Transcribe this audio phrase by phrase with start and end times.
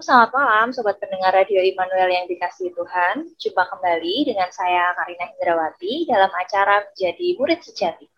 [0.00, 3.36] Selamat malam Sobat pendengar Radio Immanuel yang dikasih Tuhan.
[3.36, 8.08] Jumpa kembali dengan saya Karina Hindrawati dalam acara Menjadi Murid Sejati.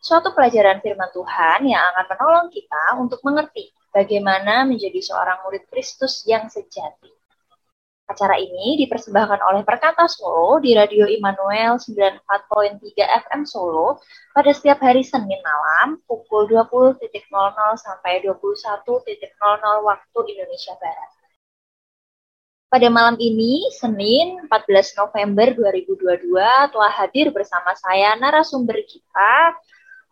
[0.00, 6.24] Suatu pelajaran firman Tuhan yang akan menolong kita untuk mengerti bagaimana menjadi seorang murid Kristus
[6.24, 7.12] yang sejati.
[8.08, 14.00] Acara ini dipersembahkan oleh Perkata Solo di Radio Immanuel 94.3 FM Solo
[14.32, 16.96] pada setiap hari Senin malam pukul 20.00
[17.76, 19.20] sampai 21.00
[19.84, 21.15] waktu Indonesia Barat.
[22.76, 25.48] Pada malam ini, Senin 14 November
[25.88, 29.56] 2022, telah hadir bersama saya narasumber kita,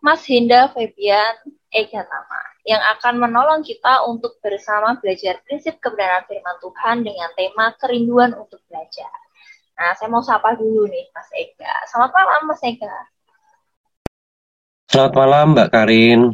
[0.01, 7.05] Mas Hinda Febian Egatama yang akan menolong kita untuk bersama belajar prinsip kebenaran firman Tuhan
[7.05, 9.13] dengan tema kerinduan untuk belajar.
[9.77, 11.69] Nah, saya mau sapa dulu nih Mas Ega.
[11.85, 12.95] Selamat malam Mas Ega.
[14.89, 16.33] Selamat malam Mbak Karin.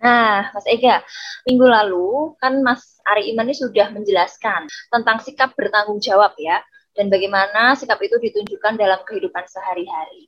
[0.00, 1.04] Nah, Mas Ega,
[1.44, 6.64] minggu lalu kan Mas Ari Iman ini sudah menjelaskan tentang sikap bertanggung jawab ya,
[6.96, 10.24] dan bagaimana sikap itu ditunjukkan dalam kehidupan sehari-hari.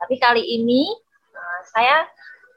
[0.00, 0.90] Tapi kali ini
[1.30, 2.02] uh, saya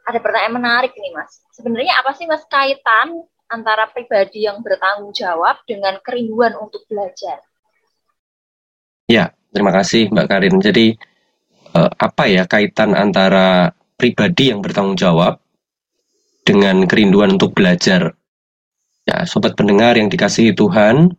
[0.09, 1.37] ada pertanyaan menarik nih Mas.
[1.53, 3.13] Sebenarnya apa sih Mas kaitan
[3.45, 7.45] antara pribadi yang bertanggung jawab dengan kerinduan untuk belajar?
[9.05, 10.55] Ya, terima kasih Mbak Karin.
[10.57, 10.97] Jadi
[11.77, 15.42] eh, apa ya kaitan antara pribadi yang bertanggung jawab
[16.43, 18.15] dengan kerinduan untuk belajar?
[19.03, 21.11] Ya, sobat pendengar yang dikasihi Tuhan,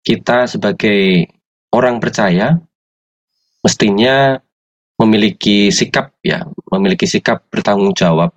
[0.00, 1.28] kita sebagai
[1.68, 2.56] orang percaya
[3.60, 4.40] mestinya
[4.96, 8.32] memiliki sikap ya, memiliki sikap bertanggung jawab.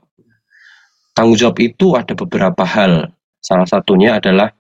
[1.16, 3.16] Tanggung jawab itu ada beberapa hal.
[3.40, 4.52] Salah satunya adalah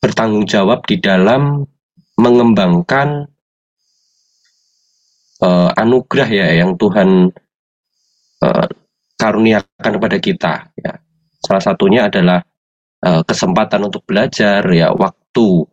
[0.00, 1.66] bertanggung jawab di dalam
[2.16, 3.28] mengembangkan
[5.42, 7.30] uh, anugerah ya yang Tuhan
[8.42, 8.66] uh,
[9.18, 10.94] karuniakan kepada kita ya.
[11.42, 12.38] Salah satunya adalah
[13.02, 15.66] uh, kesempatan untuk belajar ya, waktu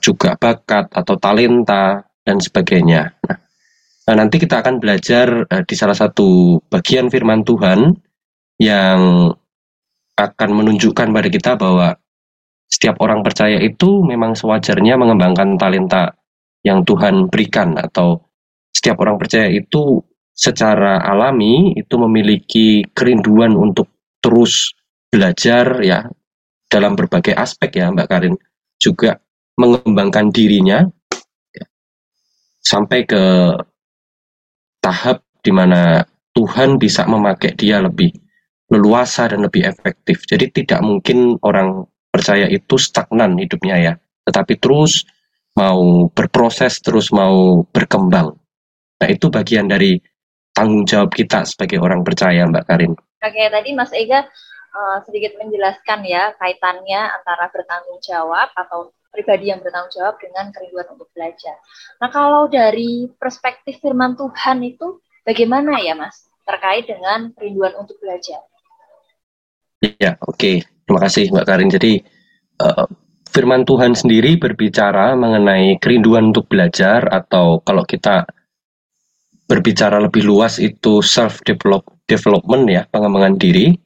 [0.00, 3.12] juga bakat atau talenta dan sebagainya.
[3.28, 3.38] Nah,
[4.04, 7.96] Nah, nanti kita akan belajar uh, di salah satu bagian firman Tuhan
[8.60, 9.32] yang
[10.14, 11.96] akan menunjukkan pada kita bahwa
[12.68, 16.12] setiap orang percaya itu memang sewajarnya mengembangkan talenta
[16.60, 18.20] yang Tuhan berikan atau
[18.70, 23.86] setiap orang percaya itu secara alami itu memiliki kerinduan untuk
[24.18, 24.74] terus
[25.06, 26.10] belajar ya
[26.66, 28.34] dalam berbagai aspek ya Mbak Karin
[28.82, 29.22] juga
[29.54, 30.82] mengembangkan dirinya
[31.54, 31.64] ya,
[32.58, 33.22] sampai ke
[34.82, 36.02] tahap di mana
[36.34, 38.10] Tuhan bisa memakai dia lebih
[38.74, 40.26] leluasa dan lebih efektif.
[40.26, 43.92] Jadi tidak mungkin orang percaya itu stagnan hidupnya ya,
[44.26, 45.06] tetapi terus
[45.54, 48.34] mau berproses, terus mau berkembang.
[48.98, 49.94] Nah itu bagian dari
[50.54, 52.94] tanggung jawab kita sebagai orang percaya Mbak Karin.
[52.94, 54.22] Oke, tadi Mas Ega
[54.74, 60.90] uh, sedikit menjelaskan ya kaitannya antara bertanggung jawab atau pribadi yang bertanggung jawab dengan kerinduan
[60.94, 61.58] untuk belajar.
[62.02, 68.42] Nah, kalau dari perspektif firman Tuhan itu bagaimana ya, Mas, terkait dengan kerinduan untuk belajar?
[69.82, 70.34] Ya, oke.
[70.34, 70.56] Okay.
[70.84, 71.70] Terima kasih, Mbak Karin.
[71.72, 71.92] Jadi,
[72.60, 72.84] uh,
[73.32, 78.28] firman Tuhan sendiri berbicara mengenai kerinduan untuk belajar atau kalau kita
[79.44, 81.44] berbicara lebih luas itu self
[82.06, 83.76] development ya, pengembangan diri.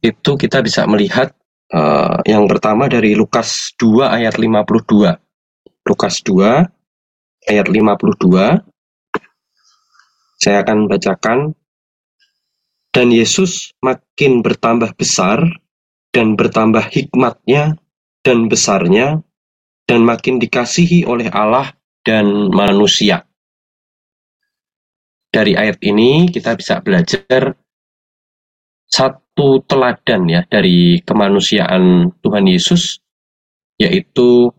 [0.00, 1.36] Itu kita bisa melihat
[1.70, 5.14] Uh, yang pertama dari Lukas 2 ayat 52.
[5.86, 6.66] Lukas 2
[7.46, 8.58] ayat 52.
[10.42, 11.54] Saya akan bacakan.
[12.90, 15.46] Dan Yesus makin bertambah besar
[16.10, 17.78] dan bertambah hikmatnya
[18.26, 19.22] dan besarnya
[19.86, 21.70] dan makin dikasihi oleh Allah
[22.02, 23.29] dan manusia.
[25.30, 27.54] Dari ayat ini kita bisa belajar
[28.90, 32.98] satu teladan ya dari kemanusiaan Tuhan Yesus
[33.78, 34.50] yaitu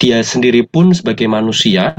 [0.00, 1.94] dia sendiri pun sebagai manusia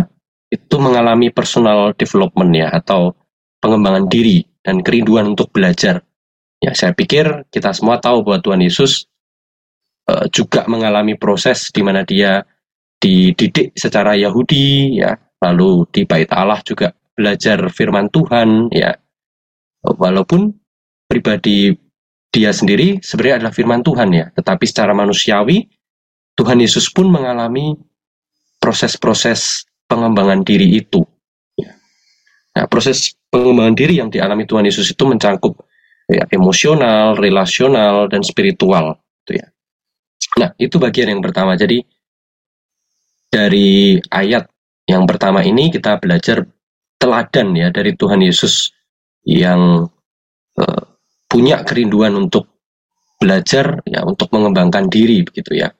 [0.51, 3.15] itu mengalami personal development ya atau
[3.63, 6.05] pengembangan diri dan kerinduan untuk belajar.
[6.61, 9.09] Ya, saya pikir kita semua tahu bahwa Tuhan Yesus
[10.09, 12.45] uh, juga mengalami proses di mana dia
[13.01, 18.95] dididik secara Yahudi ya, lalu di Bait Allah juga belajar firman Tuhan ya
[19.81, 20.51] walaupun
[21.05, 21.75] pribadi
[22.35, 25.71] dia sendiri sebenarnya adalah firman Tuhan ya, tetapi secara manusiawi
[26.35, 27.71] Tuhan Yesus pun mengalami
[28.59, 30.99] proses-proses pengembangan diri itu.
[31.55, 31.79] Ya.
[32.59, 35.63] Nah, proses pengembangan diri yang dialami Tuhan Yesus itu mencangkup
[36.11, 38.99] ya, emosional, relasional, dan spiritual.
[39.23, 39.47] Gitu ya.
[40.35, 41.55] Nah, itu bagian yang pertama.
[41.55, 41.79] Jadi
[43.31, 44.43] dari ayat
[44.85, 46.45] yang pertama ini kita belajar
[47.01, 48.69] teladan ya dari Tuhan Yesus
[49.25, 49.89] yang
[50.57, 50.81] uh,
[51.25, 52.47] punya kerinduan untuk
[53.17, 55.73] belajar ya untuk mengembangkan diri begitu ya.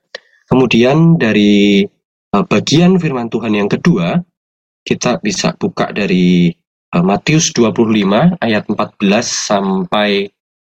[0.50, 1.86] Kemudian dari
[2.34, 4.18] uh, bagian firman Tuhan yang kedua,
[4.86, 6.50] kita bisa buka dari
[6.94, 8.82] uh, Matius 25 ayat 14
[9.22, 10.30] sampai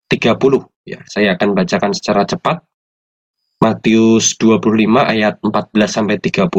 [0.07, 1.00] 30 ya.
[1.07, 2.63] Saya akan bacakan secara cepat.
[3.62, 4.74] Matius 25
[5.06, 5.51] ayat 14
[5.86, 6.50] sampai 30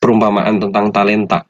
[0.00, 1.44] perumpamaan tentang talenta.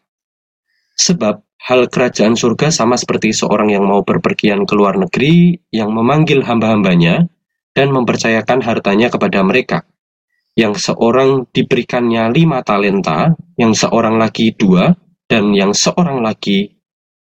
[0.97, 6.47] Sebab hal kerajaan surga sama seperti seorang yang mau berpergian ke luar negeri yang memanggil
[6.47, 7.27] hamba-hambanya
[7.77, 9.85] dan mempercayakan hartanya kepada mereka.
[10.57, 14.97] Yang seorang diberikannya lima talenta, yang seorang lagi dua,
[15.29, 16.73] dan yang seorang lagi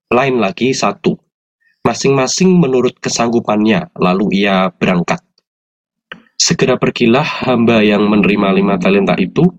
[0.09, 1.19] lain lagi satu.
[1.85, 5.21] Masing-masing menurut kesanggupannya, lalu ia berangkat.
[6.41, 9.53] Segera pergilah hamba yang menerima lima talenta itu,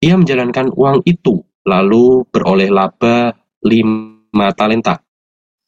[0.00, 3.32] ia menjalankan uang itu, lalu beroleh laba
[3.64, 5.00] lima talenta.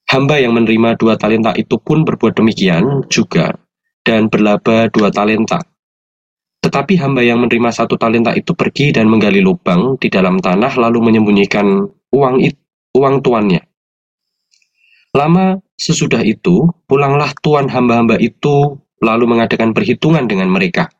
[0.08, 3.52] Hamba yang menerima dua talenta itu pun berbuat demikian juga,
[4.04, 5.60] dan berlaba dua talenta.
[6.58, 11.12] Tetapi hamba yang menerima satu talenta itu pergi dan menggali lubang di dalam tanah lalu
[11.12, 12.60] menyembunyikan uang itu,
[12.96, 13.62] uang tuannya.
[15.14, 20.90] Lama sesudah itu, pulanglah tuan hamba-hamba itu lalu mengadakan perhitungan dengan mereka.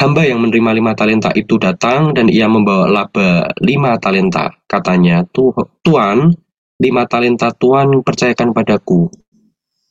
[0.00, 4.48] Hamba yang menerima lima talenta itu datang dan ia membawa laba lima talenta.
[4.64, 6.32] Katanya, Tuan,
[6.80, 9.12] lima talenta Tuan percayakan padaku.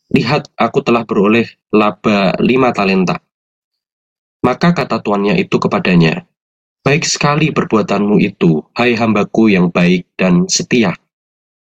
[0.10, 3.22] Lihat, aku telah beroleh laba lima talenta.
[4.42, 6.26] Maka kata tuannya itu kepadanya,
[6.82, 10.98] Baik sekali perbuatanmu itu, hai hambaku yang baik dan setia.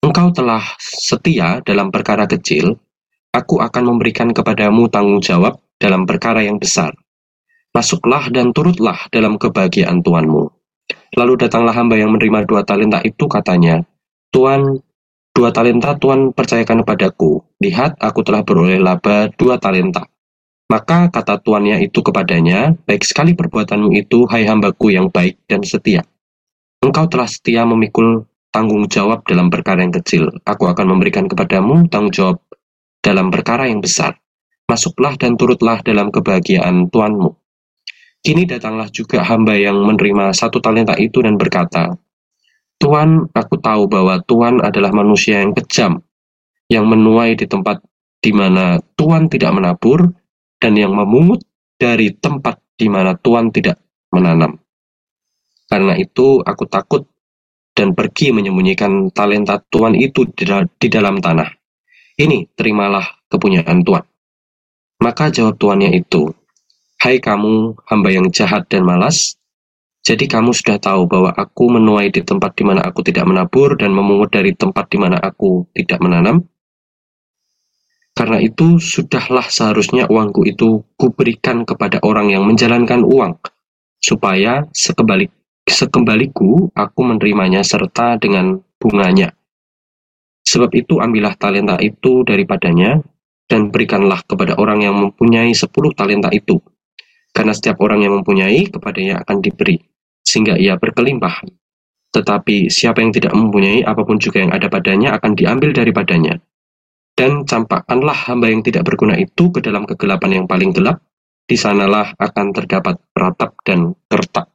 [0.02, 2.82] Engkau telah setia dalam perkara kecil,
[3.30, 6.98] aku akan memberikan kepadamu tanggung jawab dalam perkara yang besar
[7.70, 10.50] Masuklah dan turutlah dalam kebahagiaan Tuanmu.
[11.18, 13.86] Lalu datanglah hamba yang menerima dua talenta itu katanya,
[14.34, 14.82] Tuan,
[15.38, 17.46] dua talenta Tuan percayakan kepadaku.
[17.62, 20.10] Lihat, aku telah beroleh laba dua talenta.
[20.70, 26.06] Maka kata tuannya itu kepadanya, baik sekali perbuatanmu itu, hai hambaku yang baik dan setia.
[26.86, 30.30] Engkau telah setia memikul tanggung jawab dalam perkara yang kecil.
[30.46, 32.38] Aku akan memberikan kepadamu tanggung jawab
[33.02, 34.22] dalam perkara yang besar.
[34.70, 37.34] Masuklah dan turutlah dalam kebahagiaan Tuanmu.
[38.20, 41.96] Kini datanglah juga hamba yang menerima satu talenta itu dan berkata,
[42.80, 46.04] Tuhan, aku tahu bahwa Tuhan adalah manusia yang kejam,
[46.68, 47.80] yang menuai di tempat
[48.20, 50.12] di mana Tuhan tidak menabur,
[50.60, 51.40] dan yang memungut
[51.80, 53.80] dari tempat di mana Tuhan tidak
[54.12, 54.60] menanam.
[55.72, 57.08] Karena itu aku takut
[57.72, 60.28] dan pergi menyembunyikan talenta Tuhan itu
[60.76, 61.48] di dalam tanah.
[62.20, 64.04] Ini terimalah kepunyaan Tuhan.
[65.00, 66.28] Maka jawab tuannya itu,
[67.00, 69.40] Hai kamu, hamba yang jahat dan malas,
[70.04, 73.96] jadi kamu sudah tahu bahwa aku menuai di tempat di mana aku tidak menabur dan
[73.96, 76.44] memungut dari tempat di mana aku tidak menanam.
[78.12, 83.40] Karena itu, sudahlah seharusnya uangku itu kuberikan kepada orang yang menjalankan uang,
[84.04, 85.32] supaya sekembali,
[85.72, 89.32] sekembaliku aku menerimanya serta dengan bunganya.
[90.44, 93.00] Sebab itu ambillah talenta itu daripadanya,
[93.48, 96.60] dan berikanlah kepada orang yang mempunyai sepuluh talenta itu
[97.40, 99.80] karena setiap orang yang mempunyai, kepadanya akan diberi,
[100.20, 101.48] sehingga ia berkelimpahan.
[102.12, 106.36] Tetapi siapa yang tidak mempunyai apa pun juga yang ada padanya akan diambil daripadanya.
[107.16, 111.00] Dan campakkanlah hamba yang tidak berguna itu ke dalam kegelapan yang paling gelap,
[111.48, 114.52] di sanalah akan terdapat ratap dan kertak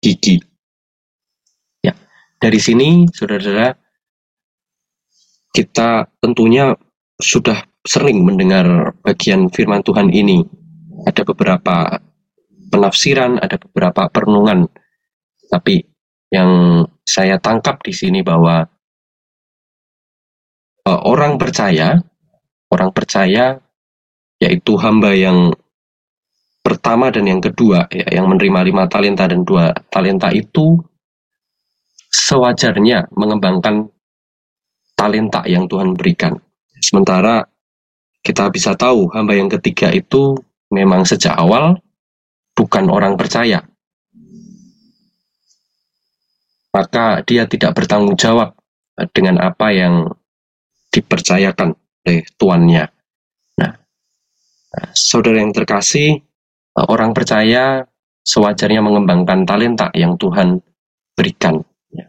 [0.00, 0.40] gigi.
[1.84, 1.92] Ya,
[2.40, 3.76] dari sini, saudara-saudara,
[5.52, 6.72] kita tentunya
[7.20, 10.40] sudah sering mendengar bagian firman Tuhan ini.
[11.04, 12.00] Ada beberapa
[12.72, 14.64] penafsiran, ada beberapa perenungan.
[15.52, 15.84] Tapi
[16.32, 18.64] yang saya tangkap di sini bahwa
[20.88, 22.00] uh, orang percaya,
[22.72, 23.60] orang percaya
[24.40, 25.52] yaitu hamba yang
[26.64, 30.80] pertama dan yang kedua ya, yang menerima lima talenta dan dua talenta itu
[32.10, 33.92] sewajarnya mengembangkan
[34.96, 36.38] talenta yang Tuhan berikan.
[36.82, 37.46] Sementara
[38.22, 40.38] kita bisa tahu hamba yang ketiga itu
[40.70, 41.78] memang sejak awal
[42.62, 43.66] bukan orang percaya,
[46.70, 48.54] maka dia tidak bertanggung jawab
[49.10, 50.14] dengan apa yang
[50.94, 52.86] dipercayakan oleh tuannya.
[53.58, 53.72] Nah,
[54.94, 56.22] saudara yang terkasih,
[56.78, 57.82] orang percaya
[58.22, 60.62] sewajarnya mengembangkan talenta yang Tuhan
[61.18, 61.60] berikan.
[61.90, 62.08] Ya.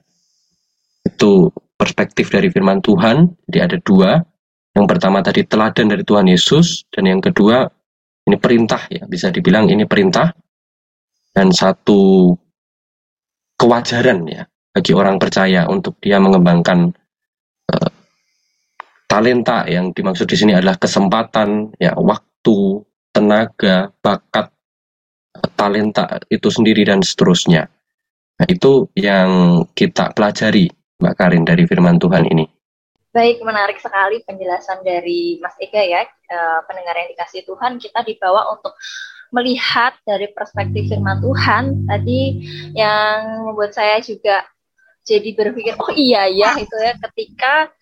[1.01, 3.33] Itu perspektif dari firman Tuhan.
[3.49, 4.21] Jadi ada dua.
[4.73, 7.67] Yang pertama tadi teladan dari Tuhan Yesus, dan yang kedua
[8.25, 10.33] ini perintah ya, bisa dibilang ini perintah
[11.33, 12.33] dan satu
[13.57, 16.93] kewajaran ya bagi orang percaya untuk dia mengembangkan
[17.69, 17.91] uh,
[19.13, 22.81] talenta yang dimaksud di sini adalah kesempatan, ya waktu,
[23.13, 24.49] tenaga, bakat,
[25.53, 27.69] talenta itu sendiri dan seterusnya.
[28.41, 30.65] Nah, itu yang kita pelajari,
[30.97, 32.49] Mbak Karin, dari firman Tuhan ini.
[33.13, 38.49] Baik, menarik sekali penjelasan dari Mas Ega ya, eh, pendengar yang dikasih Tuhan, kita dibawa
[38.49, 38.73] untuk
[39.33, 42.21] melihat dari perspektif firman Tuhan tadi
[42.77, 44.45] yang membuat saya juga
[45.03, 47.73] jadi berpikir, oh iya ya itu ya ketika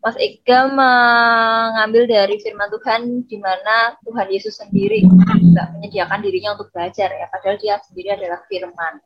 [0.00, 6.70] Mas Ega mengambil dari firman Tuhan di mana Tuhan Yesus sendiri juga menyediakan dirinya untuk
[6.70, 9.02] belajar ya, padahal dia sendiri adalah firman.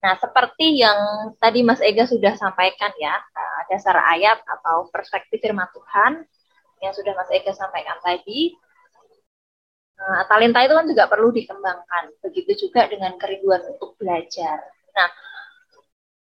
[0.00, 0.96] Nah, seperti yang
[1.36, 6.24] tadi Mas Ega sudah sampaikan ya, eh, dasar ayat atau perspektif firman Tuhan
[6.80, 8.54] yang sudah Mas Ega sampaikan tadi,
[10.10, 12.18] Nah, talenta itu kan juga perlu dikembangkan.
[12.18, 14.58] Begitu juga dengan kerinduan untuk belajar.
[14.90, 15.08] Nah,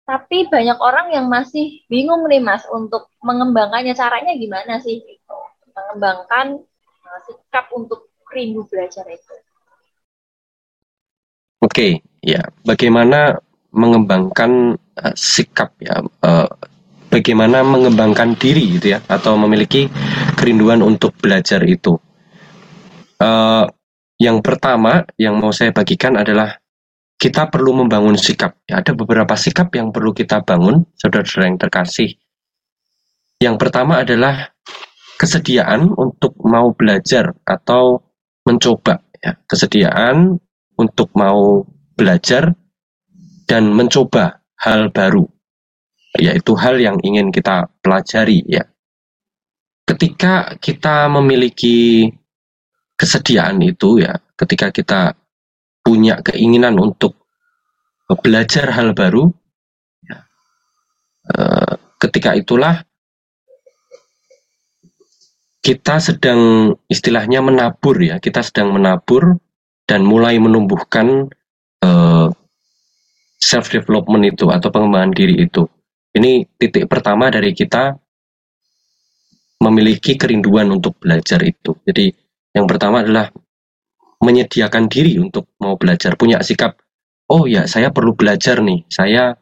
[0.08, 5.36] tapi banyak orang yang masih bingung nih Mas untuk mengembangkannya caranya gimana sih gitu.
[5.76, 6.64] Mengembangkan
[7.04, 9.34] uh, sikap untuk rindu belajar itu.
[11.60, 11.92] Oke, okay,
[12.24, 12.40] ya.
[12.64, 13.36] Bagaimana
[13.68, 16.48] mengembangkan uh, sikap ya uh,
[17.12, 19.92] bagaimana mengembangkan diri gitu ya atau memiliki
[20.40, 22.00] kerinduan untuk belajar itu.
[23.24, 23.64] Uh,
[24.20, 26.60] yang pertama yang mau saya bagikan adalah
[27.16, 28.60] kita perlu membangun sikap.
[28.68, 32.10] Ya, ada beberapa sikap yang perlu kita bangun, saudara-saudara yang terkasih.
[33.40, 34.52] Yang pertama adalah
[35.16, 38.04] kesediaan untuk mau belajar atau
[38.44, 39.00] mencoba.
[39.24, 40.36] Ya, kesediaan
[40.76, 41.64] untuk mau
[41.96, 42.52] belajar
[43.48, 45.24] dan mencoba hal baru,
[46.20, 48.44] yaitu hal yang ingin kita pelajari.
[48.44, 48.68] Ya,
[49.88, 52.12] ketika kita memiliki
[52.94, 55.00] kesediaan itu, ya, ketika kita
[55.84, 57.18] punya keinginan untuk
[58.24, 59.28] belajar hal baru,
[60.04, 60.18] ya,
[61.34, 62.84] eh, ketika itulah
[65.64, 69.40] kita sedang istilahnya menabur ya, kita sedang menabur
[69.88, 71.28] dan mulai menumbuhkan
[71.84, 72.28] eh,
[73.40, 75.68] self development itu atau pengembangan diri itu.
[76.14, 77.96] Ini titik pertama dari kita
[79.60, 81.74] memiliki kerinduan untuk belajar itu.
[81.84, 82.23] Jadi
[82.54, 83.34] yang pertama adalah
[84.22, 86.78] menyediakan diri untuk mau belajar, punya sikap,
[87.28, 89.34] oh ya saya perlu belajar nih, saya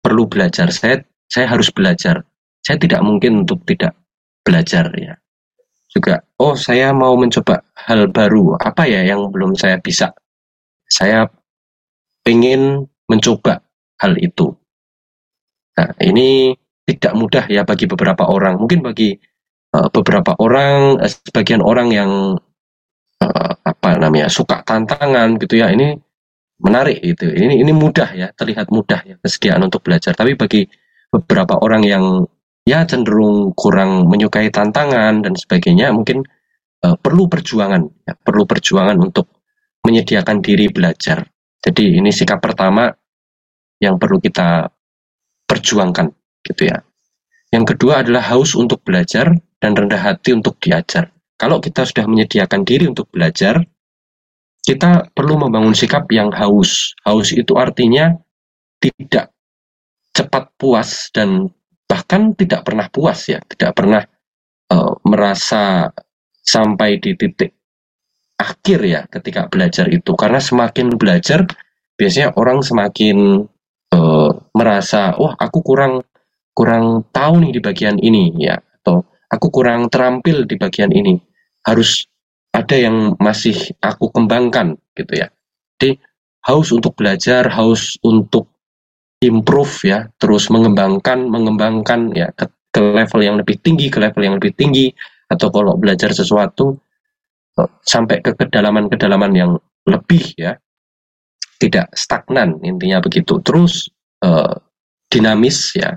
[0.00, 2.22] perlu belajar, saya saya harus belajar,
[2.62, 3.98] saya tidak mungkin untuk tidak
[4.46, 5.18] belajar ya.
[5.90, 10.14] Juga, oh saya mau mencoba hal baru, apa ya yang belum saya bisa,
[10.86, 11.26] saya
[12.24, 13.60] ingin mencoba
[14.00, 14.54] hal itu.
[15.74, 16.54] Nah ini
[16.86, 19.18] tidak mudah ya bagi beberapa orang, mungkin bagi
[19.74, 22.10] uh, beberapa orang, uh, sebagian orang yang
[23.18, 25.98] uh, apa namanya suka tantangan gitu ya ini
[26.62, 30.14] menarik itu ini ini mudah ya terlihat mudah ya kesediaan untuk belajar.
[30.14, 30.62] Tapi bagi
[31.10, 32.04] beberapa orang yang
[32.64, 36.22] ya cenderung kurang menyukai tantangan dan sebagainya mungkin
[36.86, 39.28] uh, perlu perjuangan ya, perlu perjuangan untuk
[39.84, 41.26] menyediakan diri belajar.
[41.60, 42.88] Jadi ini sikap pertama
[43.80, 44.68] yang perlu kita
[45.44, 46.08] perjuangkan
[46.44, 46.80] gitu ya.
[47.52, 49.30] Yang kedua adalah haus untuk belajar
[49.64, 53.58] dan rendah hati untuk diajar kalau kita sudah menyediakan diri untuk belajar,
[54.64, 56.94] kita perlu membangun sikap yang haus.
[57.02, 58.14] Haus itu artinya
[58.78, 59.34] tidak
[60.14, 61.50] cepat puas dan
[61.90, 64.02] bahkan tidak pernah puas ya, tidak pernah
[64.70, 65.90] uh, merasa
[66.38, 67.50] sampai di titik
[68.38, 70.14] akhir ya ketika belajar itu.
[70.14, 71.44] Karena semakin belajar,
[71.98, 73.42] biasanya orang semakin
[73.90, 76.06] uh, merasa, wah aku kurang
[76.54, 78.54] kurang tahu nih di bagian ini ya,
[79.34, 81.18] aku kurang terampil di bagian ini.
[81.66, 82.06] Harus
[82.54, 85.28] ada yang masih aku kembangkan gitu ya.
[85.74, 85.98] Jadi
[86.46, 88.46] haus untuk belajar, haus untuk
[89.18, 94.36] improve ya, terus mengembangkan, mengembangkan ya ke, ke level yang lebih tinggi, ke level yang
[94.38, 94.94] lebih tinggi
[95.26, 96.78] atau kalau belajar sesuatu
[97.58, 99.50] eh, sampai ke kedalaman-kedalaman yang
[99.88, 100.54] lebih ya.
[101.54, 103.40] Tidak stagnan intinya begitu.
[103.40, 103.88] Terus
[104.20, 104.52] uh,
[105.08, 105.96] dinamis ya.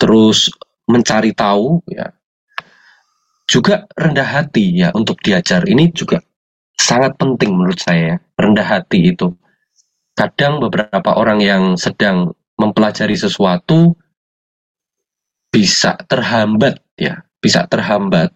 [0.00, 0.48] Terus
[0.88, 2.10] mencari tahu ya.
[3.46, 5.68] Juga rendah hati ya untuk diajar.
[5.68, 6.22] Ini juga
[6.78, 9.34] sangat penting menurut saya rendah hati itu.
[10.16, 13.96] Kadang beberapa orang yang sedang mempelajari sesuatu
[15.52, 18.32] bisa terhambat ya bisa terhambat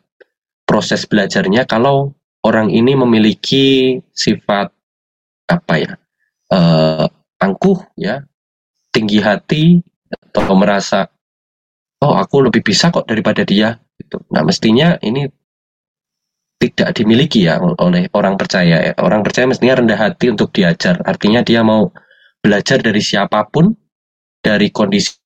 [0.68, 2.12] proses belajarnya kalau
[2.44, 4.68] orang ini memiliki sifat
[5.48, 5.92] apa ya
[6.52, 7.08] uh,
[7.40, 8.20] angkuh ya
[8.92, 9.80] tinggi hati
[10.12, 11.08] atau merasa
[12.06, 14.22] oh aku lebih bisa kok daripada dia gitu.
[14.30, 15.26] Nah mestinya ini
[16.56, 18.94] tidak dimiliki ya oleh orang percaya ya.
[19.02, 21.02] Orang percaya mestinya rendah hati untuk diajar.
[21.04, 21.92] Artinya dia mau
[22.40, 23.74] belajar dari siapa pun,
[24.40, 25.18] dari kondisi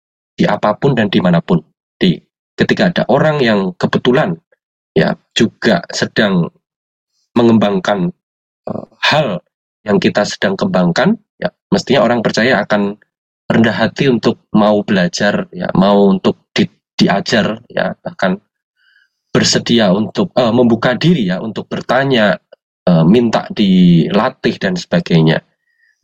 [0.49, 1.63] apa pun dan di mana pun.
[1.95, 2.19] Di
[2.59, 4.35] ketika ada orang yang kebetulan
[4.97, 6.51] ya juga sedang
[7.39, 8.11] mengembangkan
[8.67, 9.39] uh, hal
[9.87, 12.99] yang kita sedang kembangkan, ya mestinya orang percaya akan
[13.51, 18.39] rendah hati untuk mau belajar, ya mau untuk di, diajar, ya bahkan
[19.35, 22.39] bersedia untuk uh, membuka diri ya untuk bertanya,
[22.87, 25.43] uh, minta dilatih dan sebagainya.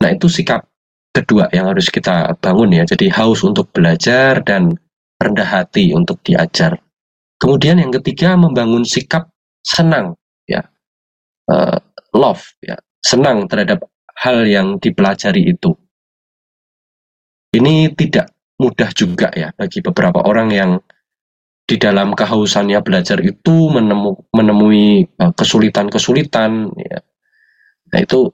[0.03, 0.67] Nah itu sikap
[1.15, 2.83] kedua yang harus kita bangun ya.
[2.83, 4.75] Jadi haus untuk belajar dan
[5.17, 6.77] rendah hati untuk diajar.
[7.39, 9.31] Kemudian yang ketiga membangun sikap
[9.63, 10.67] senang ya.
[11.47, 11.79] Uh,
[12.11, 13.87] love ya, senang terhadap
[14.19, 15.71] hal yang dipelajari itu.
[17.53, 20.71] Ini tidak mudah juga ya bagi beberapa orang yang
[21.67, 26.99] di dalam kehausannya belajar itu menemu, menemui kesulitan-kesulitan ya.
[27.91, 28.31] Nah itu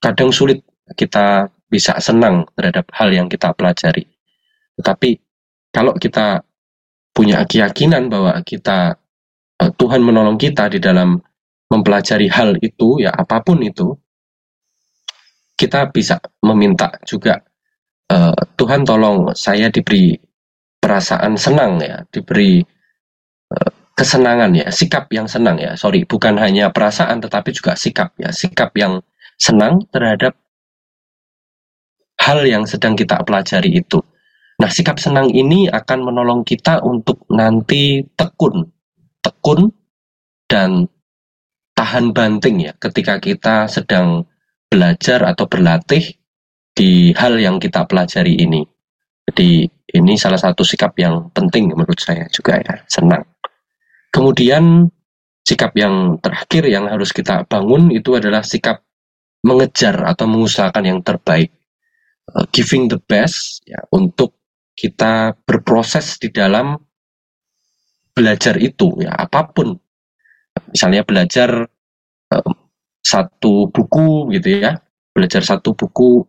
[0.00, 0.64] kadang sulit
[0.96, 4.08] kita bisa senang terhadap hal yang kita pelajari.
[4.80, 5.10] Tetapi
[5.72, 6.40] kalau kita
[7.12, 8.96] punya keyakinan bahwa kita
[9.60, 11.18] uh, Tuhan menolong kita di dalam
[11.68, 13.92] mempelajari hal itu ya apa pun itu,
[15.58, 17.42] kita bisa meminta juga
[18.12, 20.16] uh, Tuhan tolong saya diberi
[20.78, 22.60] perasaan senang ya, diberi
[23.52, 25.76] uh, kesenangan ya, sikap yang senang ya.
[25.76, 29.00] Sorry, bukan hanya perasaan tetapi juga sikap ya, sikap yang
[29.38, 30.34] senang terhadap
[32.18, 34.02] hal yang sedang kita pelajari itu.
[34.58, 38.66] Nah, sikap senang ini akan menolong kita untuk nanti tekun,
[39.22, 39.70] tekun
[40.50, 40.90] dan
[41.78, 44.26] tahan banting ya ketika kita sedang
[44.66, 46.17] belajar atau berlatih
[46.78, 48.62] di hal yang kita pelajari ini.
[49.26, 49.66] Jadi
[49.98, 53.26] ini salah satu sikap yang penting menurut saya juga ya, senang.
[54.14, 54.86] Kemudian
[55.42, 58.86] sikap yang terakhir yang harus kita bangun itu adalah sikap
[59.42, 61.50] mengejar atau mengusahakan yang terbaik.
[62.28, 64.36] Uh, giving the best ya untuk
[64.76, 66.76] kita berproses di dalam
[68.12, 69.72] belajar itu ya apa pun
[70.68, 71.64] misalnya belajar
[72.28, 72.52] um,
[73.00, 74.76] satu buku gitu ya
[75.16, 76.20] belajar satu buku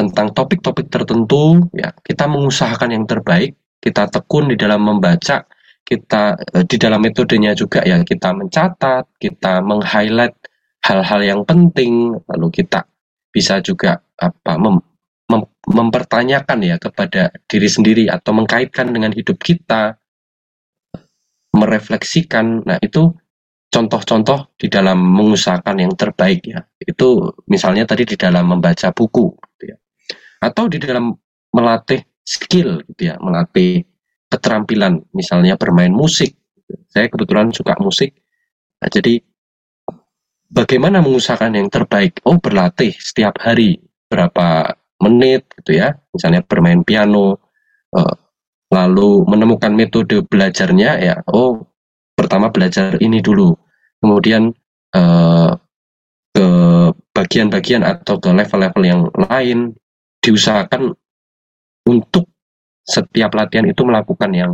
[0.00, 3.52] tentang topik-topik tertentu ya kita mengusahakan yang terbaik
[3.84, 5.44] kita tekun di dalam membaca
[5.84, 10.32] kita uh, di dalam metodenya juga ya kita mencatat kita meng-highlight
[10.80, 12.88] hal-hal yang penting lalu kita
[13.28, 14.80] bisa juga apa mem,
[15.28, 20.00] mem, mempertanyakan ya kepada diri sendiri atau mengkaitkan dengan hidup kita
[21.54, 22.66] merefleksikan.
[22.66, 23.14] Nah itu
[23.70, 26.66] contoh-contoh di dalam mengusahakan yang terbaik ya.
[26.82, 29.78] Itu misalnya tadi di dalam membaca buku gitu ya
[30.40, 31.12] atau di dalam
[31.54, 33.84] melatih skill gitu ya melatih
[34.30, 36.36] keterampilan misalnya bermain musik
[36.90, 38.14] saya kebetulan suka musik
[38.80, 39.20] nah, jadi
[40.50, 42.18] bagaimana mengusahakan yang terbaik?
[42.26, 43.78] Oh, berlatih setiap hari
[44.10, 45.96] berapa menit gitu ya.
[46.12, 47.38] Misalnya bermain piano,
[47.94, 48.14] uh,
[48.68, 51.16] lalu menemukan metode belajarnya ya.
[51.30, 51.70] Oh,
[52.18, 53.54] pertama belajar ini dulu.
[54.02, 54.50] Kemudian
[54.92, 55.54] uh,
[56.30, 56.48] ke
[57.14, 59.74] bagian-bagian atau ke level-level yang lain
[60.20, 60.92] diusahakan
[61.88, 62.28] untuk
[62.84, 64.52] setiap latihan itu melakukan yang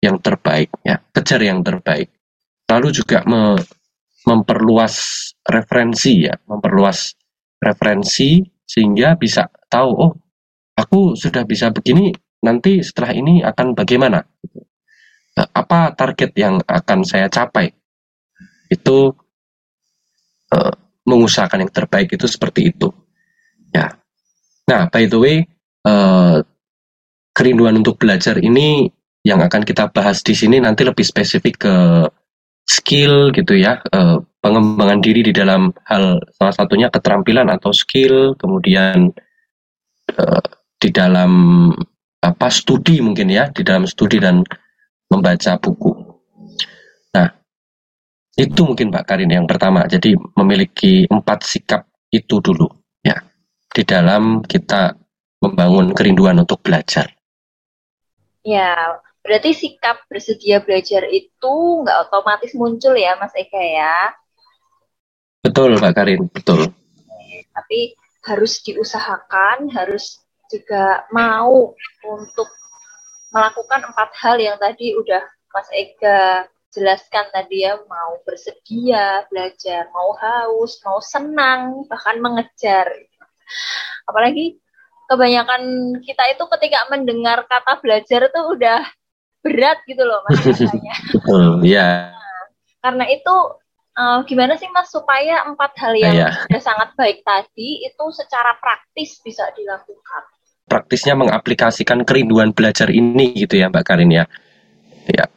[0.00, 2.12] yang terbaik ya, kejar yang terbaik.
[2.68, 3.56] Lalu juga me,
[4.28, 4.96] memperluas
[5.44, 7.16] referensi ya, memperluas
[7.60, 10.12] referensi sehingga bisa tahu oh
[10.76, 12.12] aku sudah bisa begini
[12.44, 14.20] nanti setelah ini akan bagaimana?
[15.34, 17.72] Nah, apa target yang akan saya capai?
[18.68, 19.12] Itu
[20.52, 22.88] uh, mengusahakan yang terbaik itu seperti itu
[23.74, 23.90] ya
[24.64, 25.36] nah by the way
[25.84, 26.40] uh,
[27.34, 28.88] kerinduan untuk belajar ini
[29.24, 31.74] yang akan kita bahas di sini nanti lebih spesifik ke
[32.64, 39.12] skill gitu ya, uh, pengembangan diri di dalam hal salah satunya keterampilan atau skill, kemudian
[40.16, 40.44] uh,
[40.80, 41.32] di dalam
[42.24, 44.44] apa studi mungkin ya, di dalam studi dan
[45.12, 45.92] membaca buku.
[47.16, 47.28] Nah,
[48.36, 49.84] itu mungkin Mbak Karin yang pertama.
[49.84, 52.68] Jadi memiliki empat sikap itu dulu
[53.74, 54.94] di dalam kita
[55.42, 57.10] membangun kerinduan untuk belajar.
[58.46, 64.12] Ya, Berarti sikap bersedia belajar itu nggak otomatis muncul ya, Mas Eka ya?
[65.40, 66.68] Betul, Mbak Karin, betul.
[67.56, 67.96] Tapi
[68.28, 70.20] harus diusahakan, harus
[70.52, 71.72] juga mau
[72.04, 72.48] untuk
[73.32, 75.24] melakukan empat hal yang tadi udah
[75.56, 76.44] Mas Eka
[76.76, 82.92] jelaskan tadi ya, mau bersedia belajar, mau haus, mau senang, bahkan mengejar.
[84.08, 84.58] Apalagi
[85.08, 85.62] kebanyakan
[86.00, 88.80] kita itu ketika mendengar kata belajar itu udah
[89.44, 90.94] berat gitu loh mas rasanya.
[91.60, 91.88] Iya.
[92.16, 92.44] Nah,
[92.80, 93.34] karena itu
[94.00, 96.32] uh, gimana sih mas supaya empat hal yang yeah.
[96.48, 100.22] sudah sangat baik tadi itu secara praktis bisa dilakukan?
[100.64, 104.24] Praktisnya mengaplikasikan kerinduan belajar ini gitu ya Mbak Karin ya.
[105.04, 105.28] Ya.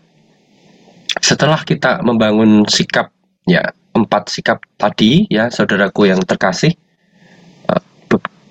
[1.20, 3.12] Setelah kita membangun sikap
[3.44, 6.72] ya empat sikap tadi ya saudaraku yang terkasih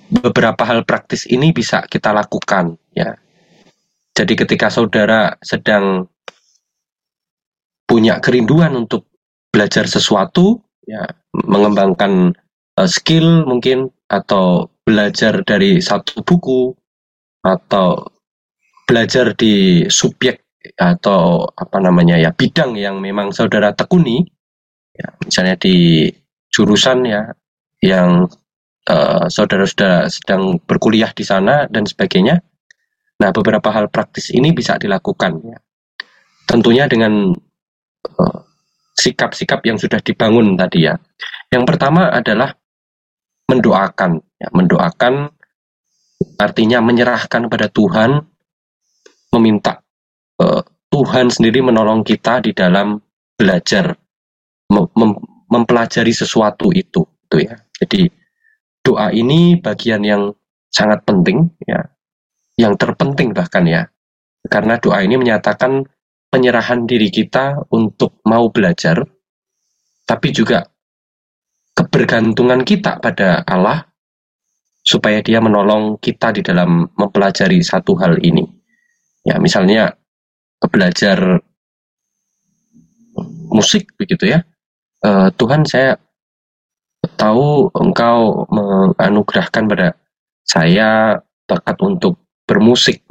[0.09, 3.15] beberapa hal praktis ini bisa kita lakukan ya.
[4.17, 6.09] Jadi ketika saudara sedang
[7.87, 9.07] punya kerinduan untuk
[9.53, 12.33] belajar sesuatu ya mengembangkan
[12.79, 16.71] uh, skill mungkin atau belajar dari satu buku
[17.43, 18.07] atau
[18.87, 24.23] belajar di subjek atau apa namanya ya bidang yang memang saudara tekuni
[24.95, 26.07] ya misalnya di
[26.51, 27.21] jurusan ya
[27.83, 28.27] yang
[28.87, 32.39] uh, saudara-saudara sedang berkuliah di sana dan sebagainya.
[33.17, 35.31] Nah beberapa hal praktis ini bisa dilakukan.
[35.43, 35.59] Ya.
[36.47, 37.35] Tentunya dengan
[38.17, 38.39] uh,
[38.95, 40.95] sikap-sikap yang sudah dibangun tadi ya.
[41.51, 42.55] Yang pertama adalah
[43.51, 44.11] mendoakan.
[44.37, 45.33] Ya mendoakan
[46.37, 48.21] artinya menyerahkan kepada Tuhan
[49.33, 49.81] meminta
[50.41, 53.01] uh, Tuhan sendiri menolong kita di dalam
[53.37, 53.97] belajar
[54.71, 55.13] mem
[55.47, 57.55] mempelajari sesuatu itu itu ya.
[57.81, 58.26] Jadi
[58.87, 60.31] doa ini bagian yang
[60.71, 61.83] sangat penting ya
[62.55, 63.83] yang terpenting bahkan ya
[64.47, 65.83] karena doa ini menyatakan
[66.31, 69.03] penyerahan diri kita untuk mau belajar
[70.07, 70.63] tapi juga
[71.75, 73.85] kebergantungan kita pada Allah
[74.87, 78.47] supaya dia menolong kita di dalam mempelajari satu hal ini.
[79.27, 79.91] Ya, misalnya
[80.63, 81.43] belajar
[83.51, 84.47] musik begitu ya.
[85.03, 85.99] Uh, Tuhan saya
[87.17, 89.87] tahu engkau menganugerahkan pada
[90.45, 93.03] saya bakat untuk bermusik.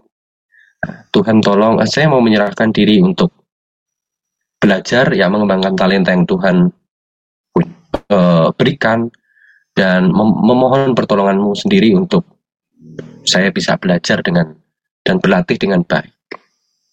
[1.11, 3.35] Tuhan tolong, saya mau menyerahkan diri untuk
[4.63, 6.57] belajar ya mengembangkan talenta yang Tuhan
[8.09, 9.11] uh, berikan
[9.77, 12.25] dan mem memohon pertolonganmu sendiri untuk
[13.27, 14.57] saya bisa belajar dengan
[15.05, 16.15] dan berlatih dengan baik.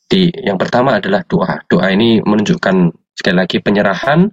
[0.09, 1.63] Di yang pertama adalah doa.
[1.69, 2.75] Doa ini menunjukkan
[3.15, 4.27] sekali lagi penyerahan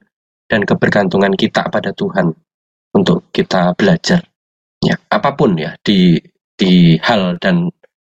[0.51, 2.33] dan kebergantungan kita pada Tuhan
[2.95, 4.25] untuk kita belajar.
[4.81, 6.17] Ya, apa pun ya di
[6.57, 7.69] di hal dan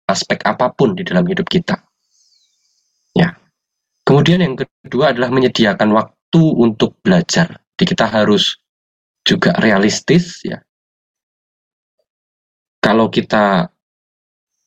[0.08, 1.76] aspek apa pun di dalam hidup kita.
[3.16, 3.36] Ya.
[4.08, 7.60] Kemudian yang kedua adalah menyediakan waktu untuk belajar.
[7.76, 8.56] Jadi kita harus
[9.28, 10.63] juga realistis ya.
[12.80, 13.68] Kalau kita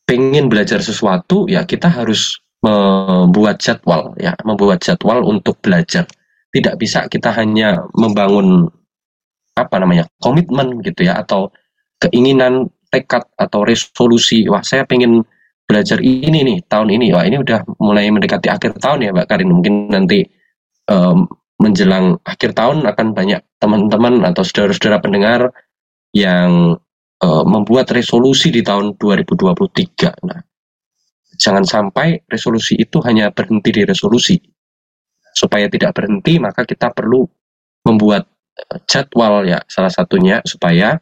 [0.05, 6.05] pengen belajar sesuatu ya kita harus membuat jadwal ya, membuat jadwal untuk belajar.
[6.51, 8.69] Tidak bisa kita hanya membangun
[9.57, 11.51] apa namanya komitmen gitu ya atau
[12.01, 15.23] keinginan tekad atau resolusi wah saya pengen
[15.69, 19.51] belajar ini nih tahun ini wah ini udah mulai mendekati akhir tahun ya Mbak Karin
[19.55, 20.27] mungkin nanti
[20.91, 25.53] um, menjelang akhir tahun akan banyak teman-teman atau saudara-saudara pendengar
[26.17, 26.81] yang
[27.21, 30.25] uh, membuat resolusi di tahun 2023.
[30.27, 30.41] Nah,
[31.37, 34.41] jangan sampai resolusi itu hanya berhenti di resolusi.
[35.31, 37.23] Supaya tidak berhenti, maka kita perlu
[37.87, 38.27] membuat
[38.87, 40.99] jadwal ya, salah satunya supaya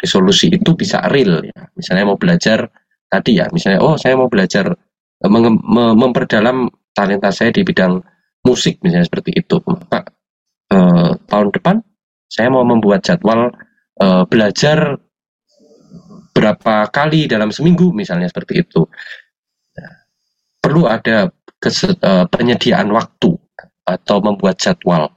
[0.00, 1.68] resolusi itu bisa real ya.
[1.76, 2.68] Misalnya mau belajar
[3.10, 5.30] tadi ya, misalnya oh saya mau belajar uh,
[5.96, 8.00] memperdalam talenta saya di bidang
[8.44, 9.56] musik misalnya seperti itu.
[9.64, 10.08] Maka
[10.72, 11.76] eh, tahun depan
[12.30, 13.52] saya mau membuat jadwal
[14.00, 14.96] eh, belajar
[16.30, 18.86] berapa kali dalam seminggu misalnya seperti itu.
[19.76, 19.94] Nah,
[20.60, 23.30] perlu ada eh, penyediaan waktu
[23.84, 25.10] atau membuat jadwal